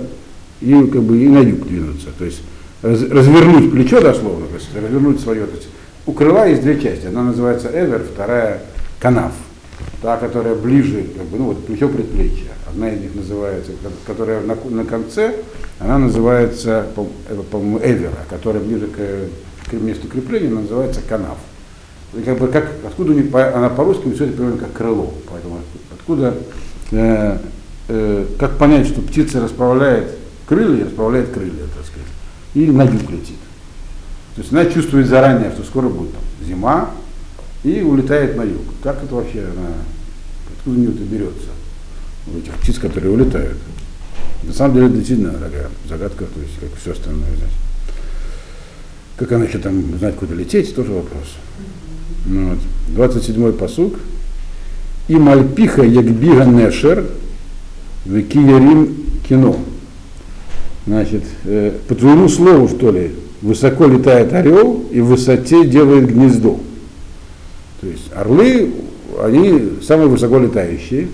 и 0.60 0.72
как 0.92 1.02
бы 1.02 1.20
и 1.20 1.26
на 1.26 1.40
юг 1.40 1.66
двинуться. 1.66 2.06
То 2.16 2.24
есть 2.24 2.40
развернуть 2.82 3.72
плечо 3.72 4.00
дословно, 4.00 4.46
то 4.46 4.54
есть 4.54 4.74
развернуть 4.74 5.20
свое. 5.20 5.46
То 5.46 5.56
есть 5.56 5.68
у 6.06 6.12
крыла 6.12 6.46
есть 6.46 6.62
две 6.62 6.80
части. 6.80 7.06
Одна 7.06 7.22
называется 7.22 7.70
эвер, 7.72 8.04
вторая 8.12 8.62
канав. 9.00 9.32
Та, 10.02 10.16
которая 10.16 10.54
ближе, 10.54 11.04
как 11.16 11.26
бы, 11.26 11.38
ну 11.38 11.44
вот 11.46 11.66
плечо 11.66 11.88
предплечья. 11.88 12.50
Одна 12.68 12.90
из 12.90 13.00
них 13.00 13.14
называется, 13.14 13.72
которая 14.06 14.40
на, 14.42 14.56
на 14.70 14.84
конце, 14.84 15.34
она 15.80 15.98
называется, 15.98 16.86
по-моему, 17.50 17.80
эвера, 17.82 18.18
которая 18.28 18.62
ближе 18.62 18.86
к, 18.86 19.70
к 19.70 19.72
месту 19.74 20.06
крепления, 20.06 20.50
называется 20.50 21.00
канав. 21.08 21.38
И 22.14 22.22
как 22.22 22.38
бы 22.38 22.48
как, 22.48 22.70
откуда 22.86 23.12
у 23.12 23.14
них, 23.14 23.34
она 23.34 23.68
по-русски 23.68 24.12
все 24.12 24.24
это 24.24 24.34
примерно 24.34 24.58
как 24.58 24.72
крыло. 24.72 25.12
Поэтому 25.30 25.60
откуда, 25.92 26.34
э, 26.92 27.38
э, 27.88 28.26
как 28.38 28.56
понять, 28.56 28.86
что 28.86 29.00
птица 29.00 29.40
расправляет 29.40 30.10
крылья, 30.46 30.84
расправляет 30.84 31.30
крылья, 31.30 31.64
так 31.76 31.86
сказать 31.86 32.08
и 32.54 32.66
на 32.66 32.82
юг 32.82 33.10
летит. 33.10 33.36
То 34.34 34.42
есть 34.42 34.52
она 34.52 34.66
чувствует 34.66 35.08
заранее, 35.08 35.50
что 35.50 35.64
скоро 35.64 35.88
будет 35.88 36.12
там, 36.12 36.22
зима, 36.46 36.90
и 37.64 37.80
улетает 37.82 38.36
на 38.36 38.42
юг. 38.42 38.62
Как 38.82 39.02
это 39.02 39.14
вообще 39.14 39.40
она, 39.40 39.68
откуда 40.56 40.76
у 40.76 40.80
нее 40.80 40.90
это 40.90 41.02
берется? 41.02 41.48
У 42.26 42.38
этих 42.38 42.52
птиц, 42.54 42.78
которые 42.78 43.12
улетают. 43.12 43.56
На 44.44 44.52
самом 44.52 44.74
деле 44.74 44.88
действительно 44.90 45.32
такая 45.32 45.68
загадка, 45.88 46.24
то 46.24 46.40
есть 46.40 46.54
как 46.60 46.70
все 46.80 46.92
остальное 46.92 47.28
знать. 47.36 47.50
Как 49.16 49.32
она 49.32 49.46
еще 49.46 49.58
там 49.58 49.98
знать, 49.98 50.14
куда 50.14 50.34
лететь, 50.34 50.74
тоже 50.74 50.92
вопрос. 50.92 51.34
Ну, 52.26 52.50
вот. 52.50 52.58
27-й 53.10 53.52
посуг. 53.52 53.94
И 55.08 55.16
мальпиха 55.16 55.82
ягбига 55.82 56.44
нешер 56.44 57.04
в 58.04 58.22
киярим 58.22 58.94
кино. 59.28 59.58
Значит, 60.88 61.22
э, 61.44 61.72
по 61.86 61.94
твоему 61.94 62.30
слову, 62.30 62.66
что 62.66 62.90
ли, 62.90 63.10
высоко 63.42 63.86
летает 63.86 64.32
орел 64.32 64.84
и 64.90 65.02
в 65.02 65.08
высоте 65.08 65.66
делает 65.66 66.10
гнездо. 66.10 66.58
То 67.82 67.86
есть 67.86 68.10
орлы, 68.14 68.70
они 69.22 69.74
самые 69.86 70.08
высоко 70.08 70.38
летающие, 70.38 71.08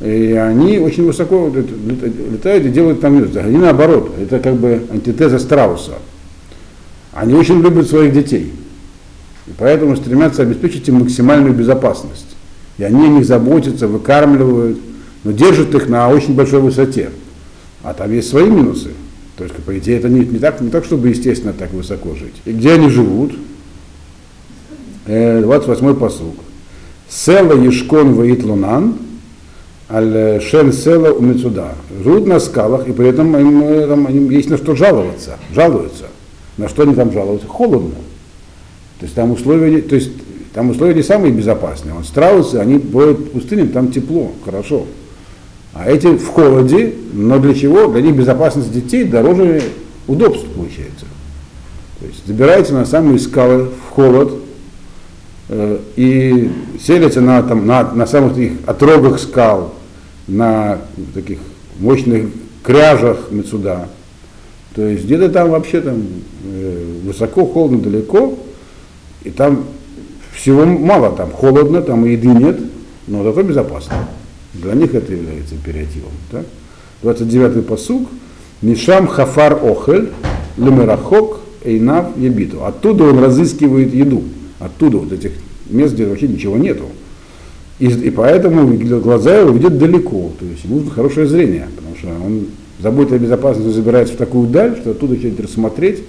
и 0.00 0.32
они 0.40 0.78
очень 0.78 1.04
высоко 1.06 1.52
летают 1.52 2.66
и 2.66 2.68
делают 2.68 3.00
там 3.00 3.18
гнезда. 3.18 3.40
Они 3.40 3.56
наоборот, 3.56 4.12
это 4.16 4.38
как 4.38 4.54
бы 4.54 4.80
антитеза 4.92 5.40
страуса. 5.40 5.94
Они 7.12 7.34
очень 7.34 7.60
любят 7.60 7.88
своих 7.88 8.12
детей. 8.12 8.52
И 9.48 9.50
поэтому 9.58 9.96
стремятся 9.96 10.42
обеспечить 10.42 10.86
им 10.86 11.00
максимальную 11.00 11.52
безопасность. 11.52 12.36
И 12.78 12.84
они 12.84 13.06
о 13.06 13.08
них 13.08 13.26
заботятся, 13.26 13.88
выкармливают, 13.88 14.78
но 15.24 15.32
держат 15.32 15.74
их 15.74 15.88
на 15.88 16.08
очень 16.10 16.36
большой 16.36 16.60
высоте. 16.60 17.10
А 17.82 17.94
там 17.94 18.12
есть 18.12 18.28
свои 18.28 18.48
минусы. 18.48 18.90
То 19.36 19.44
есть, 19.44 19.54
по 19.56 19.78
идее, 19.78 19.98
это 19.98 20.08
не, 20.08 20.20
не, 20.20 20.38
так, 20.38 20.60
не 20.60 20.70
так, 20.70 20.84
чтобы, 20.84 21.08
естественно, 21.08 21.52
так 21.52 21.72
высоко 21.72 22.14
жить. 22.14 22.34
И 22.44 22.52
где 22.52 22.72
они 22.72 22.88
живут? 22.88 23.32
28-й 25.06 25.92
э, 25.92 25.94
посуг. 25.94 26.34
Села 27.08 27.54
Ешкон 27.54 28.14
Ваит 28.14 28.42
Лунан, 28.42 28.96
аль 29.88 30.40
Шен 30.42 30.72
Села 30.72 31.12
Умецуда. 31.12 31.74
Живут 32.02 32.26
на 32.26 32.40
скалах, 32.40 32.88
и 32.88 32.92
при 32.92 33.08
этом 33.08 33.36
им, 33.36 33.62
э, 33.62 33.86
там, 33.86 34.06
им 34.06 34.28
есть 34.30 34.50
на 34.50 34.56
что 34.56 34.74
жаловаться. 34.74 35.38
Жалуются. 35.54 36.06
На 36.56 36.68
что 36.68 36.82
они 36.82 36.94
там 36.94 37.12
жалуются? 37.12 37.46
Холодно. 37.46 37.94
То 38.98 39.04
есть 39.04 39.14
там 39.14 39.30
условия, 39.30 39.80
то 39.80 39.94
есть 39.94 40.10
там 40.52 40.70
условия 40.70 40.94
не 40.94 41.02
самые 41.02 41.32
безопасные. 41.32 41.94
Вот 41.94 42.04
страусы, 42.04 42.56
они 42.56 42.78
бывают 42.78 43.18
в 43.20 43.30
пустыне, 43.30 43.66
там 43.66 43.92
тепло, 43.92 44.32
хорошо. 44.44 44.86
А 45.74 45.88
эти 45.88 46.06
в 46.06 46.26
холоде, 46.28 46.94
но 47.12 47.38
для 47.38 47.54
чего? 47.54 47.88
Для 47.88 48.02
них 48.02 48.16
безопасность 48.16 48.72
детей 48.72 49.04
дороже 49.04 49.62
удобств 50.06 50.46
получается. 50.54 51.06
То 52.00 52.06
есть 52.06 52.26
забираются 52.26 52.74
на 52.74 52.84
самые 52.84 53.18
скалы 53.18 53.64
в 53.66 53.90
холод 53.90 54.34
э, 55.48 55.78
и 55.96 56.50
селятся 56.80 57.20
на, 57.20 57.42
там, 57.42 57.66
на, 57.66 57.92
на 57.92 58.06
самых 58.06 58.34
таких 58.34 58.52
отрогах 58.66 59.18
скал, 59.18 59.74
на 60.26 60.78
таких 61.14 61.38
мощных 61.78 62.26
кряжах 62.62 63.30
Мецуда. 63.30 63.88
То 64.74 64.86
есть 64.86 65.04
где-то 65.04 65.28
там 65.30 65.50
вообще 65.50 65.80
там 65.80 66.02
э, 66.44 67.00
высоко, 67.04 67.46
холодно, 67.46 67.78
далеко, 67.78 68.38
и 69.24 69.30
там 69.30 69.64
всего 70.32 70.64
мало, 70.64 71.10
там 71.10 71.32
холодно, 71.32 71.82
там 71.82 72.04
еды 72.04 72.28
нет, 72.28 72.60
но 73.08 73.24
зато 73.24 73.42
безопасно. 73.42 73.94
Для 74.54 74.74
них 74.74 74.94
это 74.94 75.12
является 75.12 75.54
императивом. 75.54 76.12
Так? 76.30 76.46
29-й 77.02 77.62
посуг. 77.62 78.08
Мишам 78.62 79.06
хафар 79.06 79.58
охель, 79.62 80.08
лемерахок, 80.56 81.40
эйнав 81.64 82.16
ебиту. 82.16 82.64
Оттуда 82.64 83.04
он 83.04 83.18
разыскивает 83.18 83.94
еду. 83.94 84.24
Оттуда, 84.58 84.98
вот 84.98 85.12
этих 85.12 85.32
мест, 85.70 85.94
где 85.94 86.06
вообще 86.06 86.28
ничего 86.28 86.56
нету. 86.56 86.86
И, 87.78 87.86
и 87.86 88.10
поэтому 88.10 88.66
глаза 89.00 89.38
его 89.38 89.50
видят 89.50 89.78
далеко. 89.78 90.32
То 90.38 90.44
есть 90.44 90.64
ему 90.64 90.76
нужно 90.76 90.90
хорошее 90.90 91.26
зрение, 91.26 91.68
потому 91.76 91.96
что 91.96 92.08
он 92.08 92.46
заботится 92.80 93.16
о 93.16 93.18
безопасности, 93.18 93.70
забирается 93.70 94.14
в 94.14 94.16
такую 94.16 94.48
даль, 94.48 94.76
что 94.76 94.90
оттуда 94.90 95.16
что-нибудь 95.16 95.40
рассмотреть, 95.40 96.02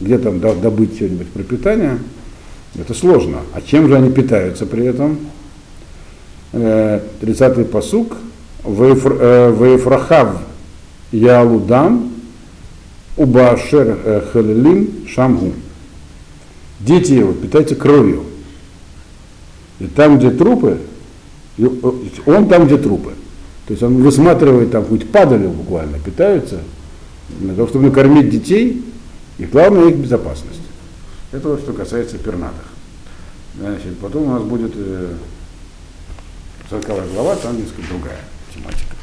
где 0.00 0.18
там 0.18 0.40
добыть 0.40 0.94
что-нибудь 0.94 1.28
пропитание, 1.28 1.98
это 2.76 2.94
сложно. 2.94 3.38
А 3.54 3.60
чем 3.60 3.88
же 3.88 3.96
они 3.96 4.10
питаются 4.10 4.66
при 4.66 4.84
этом? 4.84 5.18
30-й 6.56 7.64
посук. 7.64 8.16
Вейфрахав 8.64 10.42
Ялудам 11.12 12.12
Убашер 13.16 14.24
Халилим 14.32 15.06
Шамгу. 15.08 15.52
Дети 16.80 17.12
его 17.12 17.32
питаются 17.32 17.74
кровью. 17.74 18.24
И 19.78 19.86
там, 19.86 20.18
где 20.18 20.30
трупы, 20.30 20.78
он 22.26 22.48
там, 22.48 22.66
где 22.66 22.76
трупы. 22.76 23.12
То 23.66 23.72
есть 23.72 23.82
он 23.82 24.02
высматривает 24.02 24.70
там 24.70 24.84
хоть 24.84 25.10
падали 25.10 25.46
буквально, 25.46 25.98
питаются, 25.98 26.60
для 27.40 27.54
того, 27.54 27.68
чтобы 27.68 27.86
накормить 27.86 28.30
детей, 28.30 28.84
и 29.38 29.44
главное 29.44 29.88
их 29.90 29.96
безопасность. 29.96 30.60
Это 31.32 31.48
вот 31.48 31.60
что 31.60 31.72
касается 31.72 32.16
пернатых. 32.18 32.64
Значит, 33.58 33.98
потом 34.00 34.22
у 34.24 34.30
нас 34.30 34.42
будет 34.42 34.72
э, 34.76 35.14
40 36.68 37.12
глава, 37.12 37.36
там 37.36 37.56
несколько 37.56 37.82
другая 37.88 38.18
тематика. 38.52 38.96